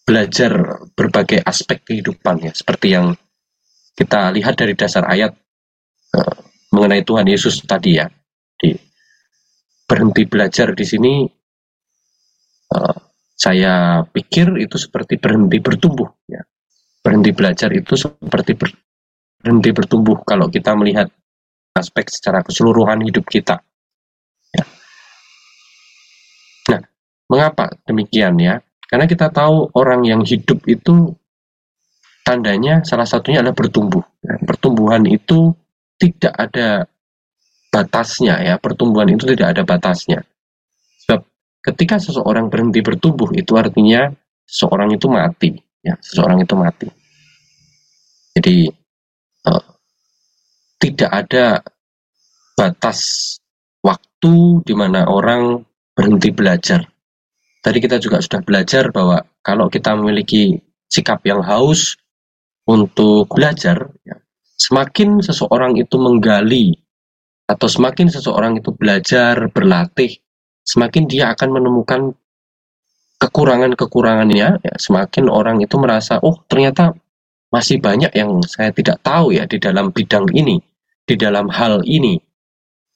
[0.05, 3.17] belajar berbagai aspek kehidupan ya, seperti yang
[3.97, 5.33] kita lihat dari dasar ayat
[6.13, 6.37] uh,
[6.77, 8.05] mengenai Tuhan Yesus tadi ya.
[8.53, 8.69] Di
[9.89, 11.40] berhenti belajar di sini
[12.75, 12.95] uh,
[13.35, 16.41] saya pikir itu seperti berhenti bertumbuh ya.
[17.01, 18.69] Berhenti belajar itu seperti ber,
[19.41, 21.09] berhenti bertumbuh kalau kita melihat
[21.73, 23.57] aspek secara keseluruhan hidup kita.
[24.53, 24.65] Ya.
[26.69, 26.81] Nah,
[27.25, 28.61] mengapa demikian ya?
[28.85, 31.15] Karena kita tahu orang yang hidup itu
[32.21, 34.03] tandanya salah satunya adalah bertumbuh.
[34.27, 35.55] Nah, pertumbuhan itu
[35.97, 36.85] tidak ada
[37.71, 40.21] batasnya ya, pertumbuhan itu tidak ada batasnya.
[41.61, 44.09] Ketika seseorang berhenti bertumbuh itu artinya
[44.45, 45.53] seseorang itu mati,
[45.85, 46.87] ya, seseorang itu mati.
[48.33, 48.65] Jadi
[49.45, 49.65] uh,
[50.81, 51.61] tidak ada
[52.57, 52.99] batas
[53.85, 55.61] waktu di mana orang
[55.93, 56.81] berhenti belajar.
[57.61, 60.57] Tadi kita juga sudah belajar bahwa kalau kita memiliki
[60.89, 62.01] sikap yang haus,
[62.69, 64.17] untuk belajar, ya,
[64.59, 66.77] semakin seseorang itu menggali
[67.49, 70.21] atau semakin seseorang itu belajar, berlatih,
[70.65, 72.01] semakin dia akan menemukan
[73.21, 76.93] kekurangan-kekurangannya, ya, semakin orang itu merasa, oh ternyata
[77.53, 80.57] masih banyak yang saya tidak tahu ya di dalam bidang ini,
[81.05, 82.17] di dalam hal ini,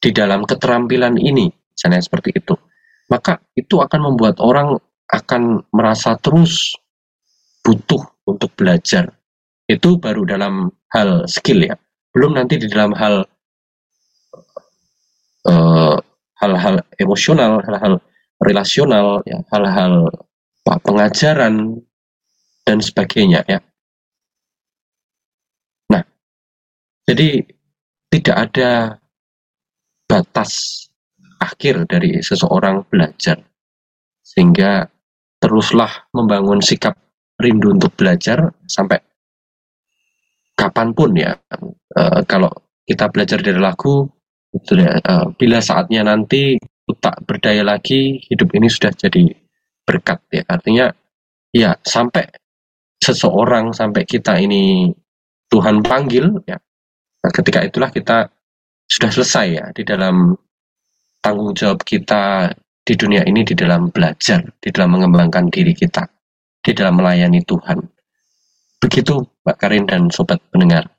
[0.01, 2.57] di dalam keterampilan ini, misalnya seperti itu.
[3.05, 6.74] Maka itu akan membuat orang akan merasa terus
[7.61, 9.13] butuh untuk belajar,
[9.70, 11.78] itu baru dalam hal skill ya
[12.16, 13.28] belum nanti di dalam hal
[15.51, 15.95] eh,
[16.45, 17.97] hal-hal emosional hal-hal
[18.37, 20.11] relasional ya hal-hal
[20.65, 21.81] pengajaran
[22.65, 23.59] dan sebagainya ya.
[25.89, 26.03] Nah
[27.09, 27.41] jadi
[28.13, 28.71] tidak ada
[30.05, 30.85] batas
[31.41, 33.41] akhir dari seseorang belajar.
[34.25, 34.89] Sehingga
[35.37, 36.97] teruslah membangun sikap
[37.37, 38.97] rindu untuk belajar sampai
[40.57, 41.37] kapan pun ya.
[41.95, 42.49] Uh, kalau
[42.85, 44.09] kita belajar dari lagu
[44.64, 46.56] sudah uh, bila saatnya nanti
[47.01, 49.34] tak berdaya lagi hidup ini sudah jadi
[49.84, 50.43] berkat ya.
[50.47, 50.88] Artinya
[51.51, 52.30] ya sampai
[53.01, 54.91] seseorang sampai kita ini
[55.51, 56.58] Tuhan panggil ya
[57.22, 58.28] nah, ketika itulah kita
[58.89, 60.34] sudah selesai ya di dalam
[61.22, 62.53] tanggung jawab kita
[62.86, 66.06] di dunia ini di dalam belajar di dalam mengembangkan diri kita
[66.66, 67.78] di dalam melayani Tuhan.
[68.82, 70.89] Begitu Mbak Karin dan sobat pendengar.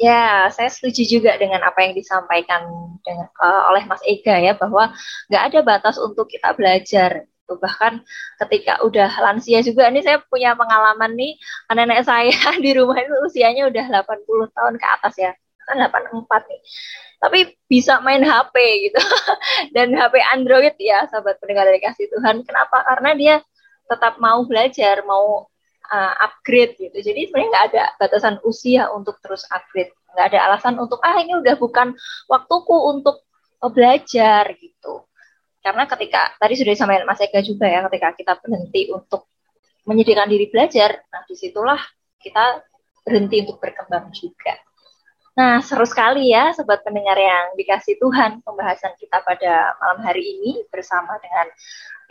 [0.00, 2.64] Ya, saya setuju juga dengan apa yang disampaikan
[3.04, 4.88] dengan, uh, oleh Mas Ega ya bahwa
[5.28, 7.28] nggak ada batas untuk kita belajar.
[7.44, 8.00] Tuh, bahkan
[8.40, 11.36] ketika udah lansia juga, ini saya punya pengalaman nih,
[11.76, 12.32] nenek saya
[12.64, 15.32] di rumah itu usianya udah 80 tahun ke atas ya,
[15.68, 16.60] kan 84 nih.
[17.22, 17.38] Tapi
[17.68, 18.54] bisa main HP
[18.88, 19.00] gitu.
[19.76, 22.42] Dan HP Android ya, sahabat pendengar dari kasih Tuhan.
[22.48, 22.80] Kenapa?
[22.88, 23.34] Karena dia
[23.92, 25.51] tetap mau belajar, mau
[25.90, 26.94] uh, upgrade gitu.
[26.94, 29.90] Jadi sebenarnya nggak ada batasan usia untuk terus upgrade.
[30.12, 31.96] Nggak ada alasan untuk ah ini udah bukan
[32.28, 33.24] waktuku untuk
[33.64, 35.06] uh, belajar gitu.
[35.62, 39.30] Karena ketika tadi sudah disampaikan Mas Eka juga ya, ketika kita berhenti untuk
[39.86, 41.78] menyediakan diri belajar, nah di situlah
[42.18, 42.66] kita
[43.06, 44.58] berhenti untuk berkembang juga.
[45.32, 50.60] Nah, seru sekali ya sobat pendengar yang dikasih Tuhan pembahasan kita pada malam hari ini
[50.68, 51.48] bersama dengan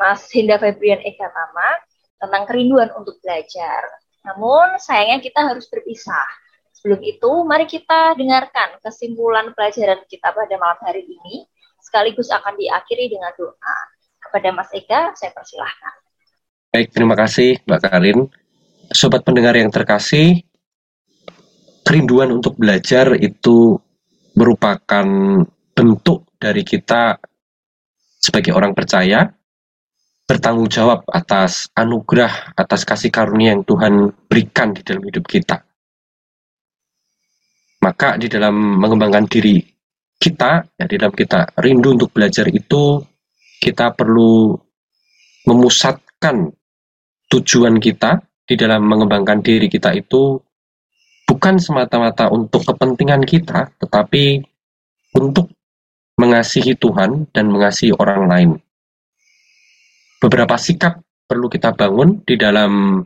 [0.01, 1.69] Mas Hinda Febrian Eka Tama
[2.22, 3.82] tentang kerinduan untuk belajar.
[4.22, 6.30] Namun sayangnya kita harus berpisah.
[6.78, 11.45] Sebelum itu, mari kita dengarkan kesimpulan pelajaran kita pada malam hari ini,
[11.82, 13.78] sekaligus akan diakhiri dengan doa.
[14.22, 15.93] Kepada Mas Eka, saya persilahkan.
[16.72, 18.19] Baik, terima kasih Mbak Karin.
[18.93, 20.45] Sobat pendengar yang terkasih,
[21.82, 23.76] kerinduan untuk belajar itu
[24.38, 25.05] merupakan
[25.74, 27.17] bentuk dari kita
[28.22, 29.28] sebagai orang percaya
[30.32, 35.60] bertanggung jawab atas anugerah, atas kasih karunia yang Tuhan berikan di dalam hidup kita.
[37.84, 39.60] Maka di dalam mengembangkan diri
[40.16, 43.04] kita, ya di dalam kita rindu untuk belajar itu,
[43.60, 44.56] kita perlu
[45.52, 46.48] memusatkan
[47.28, 50.40] tujuan kita di dalam mengembangkan diri kita itu
[51.28, 54.40] bukan semata-mata untuk kepentingan kita, tetapi
[55.12, 55.52] untuk
[56.16, 58.52] mengasihi Tuhan dan mengasihi orang lain
[60.22, 63.01] beberapa sikap perlu kita bangun di dalam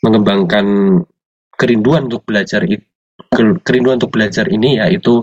[0.00, 0.96] mengembangkan
[1.52, 2.64] kerinduan untuk belajar
[3.60, 5.20] kerinduan untuk belajar ini yaitu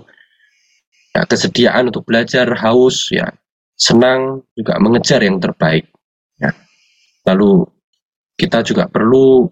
[1.10, 3.26] ya, kesediaan untuk belajar, haus, ya
[3.74, 5.90] senang juga mengejar yang terbaik.
[6.38, 6.54] Ya.
[7.26, 7.66] Lalu
[8.38, 9.50] kita juga perlu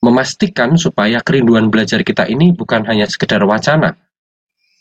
[0.00, 3.98] memastikan supaya kerinduan belajar kita ini bukan hanya sekedar wacana,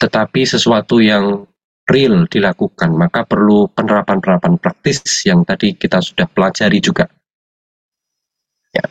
[0.01, 1.49] tetapi sesuatu yang
[1.89, 2.93] real dilakukan.
[2.93, 7.09] Maka perlu penerapan-penerapan praktis yang tadi kita sudah pelajari juga.
[8.71, 8.85] Ya.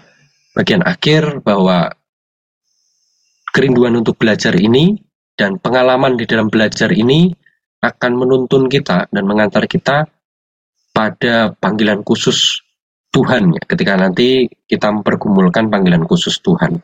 [0.53, 1.95] Bagian akhir bahwa
[3.55, 4.99] kerinduan untuk belajar ini
[5.39, 7.31] dan pengalaman di dalam belajar ini
[7.79, 10.11] akan menuntun kita dan mengantar kita
[10.91, 12.67] pada panggilan khusus
[13.15, 16.83] Tuhan ya ketika nanti kita mempergumulkan panggilan khusus Tuhan.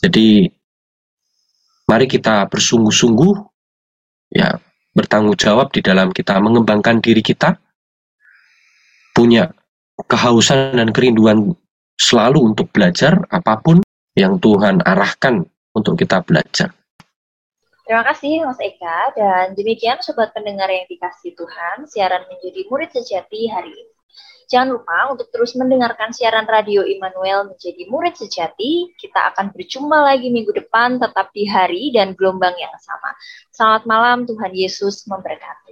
[0.00, 0.48] Jadi
[1.86, 3.34] mari kita bersungguh-sungguh
[4.34, 4.58] ya
[4.96, 7.60] bertanggung jawab di dalam kita mengembangkan diri kita
[9.12, 9.52] punya
[10.08, 11.52] kehausan dan kerinduan
[12.00, 13.84] selalu untuk belajar apa pun
[14.16, 15.44] yang Tuhan arahkan
[15.76, 16.72] untuk kita belajar.
[17.86, 23.46] Terima kasih Mas Eka dan demikian sobat pendengar yang dikasih Tuhan, siaran menjadi murid sejati
[23.46, 23.95] hari ini.
[24.46, 28.94] Jangan lupa untuk terus mendengarkan siaran radio Immanuel menjadi murid sejati.
[28.94, 33.10] Kita akan berjumpa lagi minggu depan tetap di hari dan gelombang yang sama.
[33.50, 35.65] Selamat malam, Tuhan Yesus memberkati.